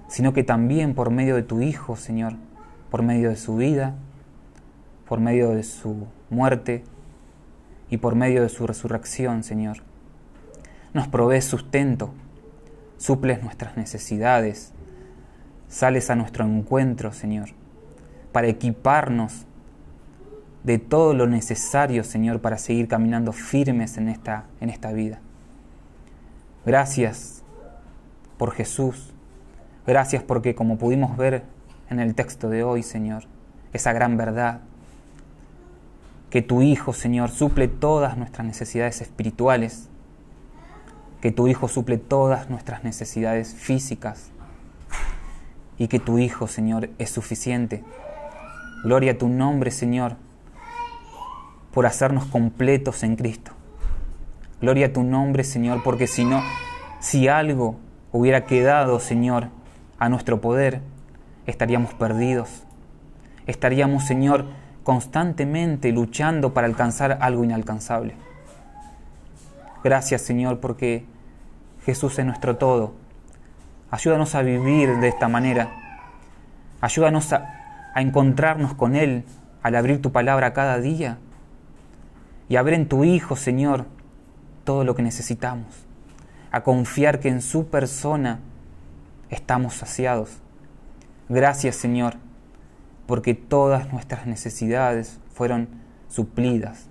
sino 0.08 0.34
que 0.34 0.44
también 0.44 0.94
por 0.94 1.10
medio 1.10 1.36
de 1.36 1.44
tu 1.44 1.62
Hijo, 1.62 1.96
Señor, 1.96 2.34
por 2.90 3.02
medio 3.02 3.30
de 3.30 3.36
su 3.36 3.56
vida, 3.56 3.96
por 5.08 5.20
medio 5.20 5.50
de 5.50 5.64
su 5.64 6.08
muerte 6.30 6.84
y 7.90 7.98
por 7.98 8.16
medio 8.16 8.42
de 8.44 8.50
su 8.50 8.68
resurrección, 8.68 9.44
Señor. 9.44 9.91
Nos 10.94 11.08
provees 11.08 11.46
sustento, 11.46 12.14
suples 12.98 13.42
nuestras 13.42 13.78
necesidades, 13.78 14.74
sales 15.68 16.10
a 16.10 16.16
nuestro 16.16 16.46
encuentro, 16.46 17.14
Señor, 17.14 17.50
para 18.32 18.48
equiparnos 18.48 19.46
de 20.64 20.78
todo 20.78 21.14
lo 21.14 21.28
necesario, 21.28 22.04
Señor, 22.04 22.42
para 22.42 22.58
seguir 22.58 22.88
caminando 22.88 23.32
firmes 23.32 23.98
en 23.98 24.10
esta, 24.10 24.46
en 24.60 24.70
esta 24.70 24.92
vida. 24.92 25.20
Gracias 26.66 27.44
por 28.38 28.52
Jesús. 28.52 29.14
Gracias 29.88 30.24
porque 30.24 30.54
como 30.54 30.78
pudimos 30.78 31.18
ver 31.18 31.44
en 31.90 32.00
el 32.00 32.16
texto 32.16 32.50
de 32.50 32.64
hoy, 32.64 32.84
Señor, 32.84 33.24
esa 33.74 33.94
gran 33.94 34.18
verdad, 34.18 34.62
que 36.30 36.42
tu 36.42 36.62
Hijo, 36.62 36.94
Señor, 36.94 37.30
suple 37.30 37.68
todas 37.68 38.18
nuestras 38.18 38.48
necesidades 38.48 39.02
espirituales, 39.02 39.90
que 41.22 41.32
tu 41.32 41.48
Hijo 41.48 41.68
suple 41.68 41.98
todas 41.98 42.50
nuestras 42.50 42.84
necesidades 42.84 43.54
físicas 43.54 44.32
y 45.78 45.88
que 45.88 46.00
tu 46.00 46.18
Hijo, 46.18 46.48
Señor, 46.48 46.90
es 46.98 47.12
suficiente. 47.12 47.84
Gloria 48.84 49.14
a 49.14 49.18
tu 49.18 49.30
nombre, 49.30 49.70
Señor, 49.70 50.16
por 51.72 51.86
hacernos 51.86 52.26
completos 52.26 53.04
en 53.04 53.16
Cristo. 53.16 53.52
Gloria 54.60 54.88
a 54.88 54.94
tu 54.94 55.04
nombre, 55.04 55.44
Señor, 55.44 55.84
porque 55.84 56.08
si 56.08 56.26
no, 56.26 56.42
si 57.00 57.28
algo 57.28 57.78
hubiera 58.12 58.46
quedado, 58.46 59.00
Señor, 59.00 59.48
a 60.00 60.10
nuestro 60.10 60.42
poder, 60.42 60.82
estaríamos 61.46 61.94
perdidos. 61.94 62.64
Estaríamos, 63.46 64.06
Señor, 64.06 64.46
constantemente 64.84 65.92
luchando 65.92 66.54
para 66.54 66.68
alcanzar 66.68 67.20
algo 67.22 67.44
inalcanzable. 67.44 68.16
Gracias, 69.84 70.22
Señor, 70.22 70.60
porque 70.60 71.06
Jesús 71.86 72.18
es 72.20 72.26
nuestro 72.26 72.58
todo. 72.58 72.94
Ayúdanos 73.90 74.36
a 74.36 74.42
vivir 74.42 75.00
de 75.00 75.08
esta 75.08 75.28
manera. 75.28 75.70
Ayúdanos 76.80 77.34
a, 77.34 77.58
encontrarnos 77.96 78.74
con 78.74 78.96
Él 78.96 79.26
al 79.62 79.76
abrir 79.76 80.02
tu 80.02 80.12
palabra 80.12 80.54
cada 80.54 80.80
día 80.80 81.18
y 82.48 82.56
a 82.56 82.62
ver 82.62 82.74
en 82.74 82.88
tu 82.88 83.04
Hijo, 83.04 83.36
Señor, 83.36 83.86
todo 84.64 84.86
lo 84.86 84.96
que 84.96 85.02
necesitamos, 85.02 85.86
a 86.52 86.64
confiar 86.64 87.20
que 87.20 87.28
en 87.28 87.42
su 87.42 87.68
persona 87.68 88.40
estamos 89.30 89.76
saciados. 89.76 90.38
Gracias 91.28 91.76
Señor, 91.76 92.16
porque 93.08 93.34
todas 93.34 93.92
nuestras 93.92 94.26
necesidades 94.26 95.20
fueron 95.34 95.68
suplidas 96.08 96.88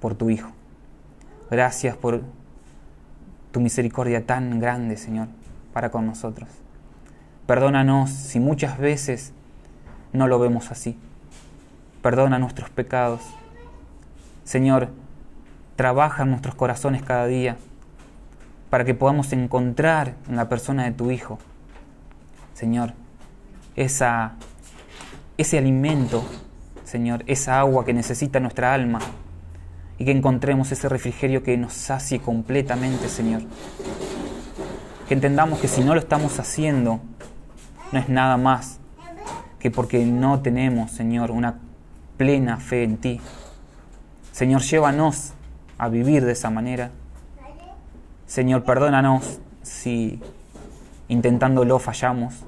por 0.00 0.14
tu 0.14 0.30
Hijo. 0.30 0.50
Gracias 1.50 1.96
por 1.96 2.22
tu 3.52 3.60
misericordia 3.60 4.26
tan 4.26 4.60
grande, 4.60 4.96
Señor, 4.96 5.28
para 5.72 5.90
con 5.90 6.06
nosotros. 6.06 6.48
Perdónanos 7.46 8.10
si 8.10 8.40
muchas 8.40 8.78
veces 8.78 9.32
no 10.12 10.28
lo 10.28 10.38
vemos 10.38 10.70
así. 10.70 10.98
Perdona 12.02 12.38
nuestros 12.38 12.70
pecados. 12.70 13.22
Señor, 14.44 14.88
trabaja 15.76 16.22
en 16.22 16.30
nuestros 16.30 16.54
corazones 16.54 17.02
cada 17.02 17.26
día 17.26 17.56
para 18.70 18.84
que 18.84 18.94
podamos 18.94 19.32
encontrar 19.32 20.14
en 20.28 20.36
la 20.36 20.48
persona 20.48 20.84
de 20.84 20.92
tu 20.92 21.10
Hijo, 21.10 21.38
Señor, 22.54 22.92
esa, 23.74 24.34
ese 25.36 25.58
alimento, 25.58 26.22
Señor, 26.84 27.24
esa 27.26 27.58
agua 27.58 27.84
que 27.84 27.92
necesita 27.92 28.38
nuestra 28.38 28.72
alma 28.72 29.00
y 30.00 30.04
que 30.04 30.10
encontremos 30.10 30.72
ese 30.72 30.88
refrigerio 30.88 31.44
que 31.44 31.56
nos 31.56 31.74
sacie 31.74 32.18
completamente, 32.18 33.08
Señor. 33.08 33.42
Que 35.06 35.14
entendamos 35.14 35.60
que 35.60 35.68
si 35.68 35.84
no 35.84 35.94
lo 35.94 36.00
estamos 36.00 36.40
haciendo, 36.40 36.98
no 37.92 37.98
es 38.00 38.08
nada 38.08 38.36
más 38.36 38.80
que 39.60 39.70
porque 39.70 40.04
no 40.04 40.40
tenemos, 40.40 40.90
Señor, 40.90 41.30
una 41.30 41.60
plena 42.16 42.56
fe 42.56 42.82
en 42.82 42.96
ti. 42.96 43.20
Señor, 44.32 44.62
llévanos 44.62 45.34
a 45.78 45.88
vivir 45.88 46.24
de 46.24 46.32
esa 46.32 46.50
manera 46.50 46.90
Señor, 48.30 48.62
perdónanos 48.62 49.40
si 49.62 50.20
intentándolo 51.08 51.80
fallamos, 51.80 52.44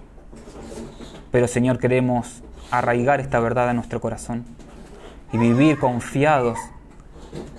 pero 1.33 1.49
Señor, 1.49 1.81
queremos 1.81 2.45
arraigar 2.71 3.19
esta 3.19 3.41
verdad 3.41 3.69
a 3.69 3.73
nuestro 3.73 4.01
corazón 4.01 4.45
y 5.33 5.39
vivir 5.39 5.81
confiados 5.81 6.57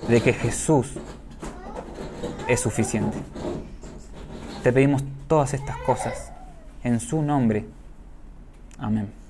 de 0.08 0.20
que 0.20 0.32
Jesús 0.32 0.92
es 2.48 2.60
suficiente. 2.60 3.16
Te 4.62 4.72
pedimos 4.72 5.02
todas 5.28 5.54
estas 5.54 5.76
cosas 5.78 6.32
en 6.82 7.00
su 7.00 7.22
nombre. 7.22 7.66
Amén. 8.78 9.23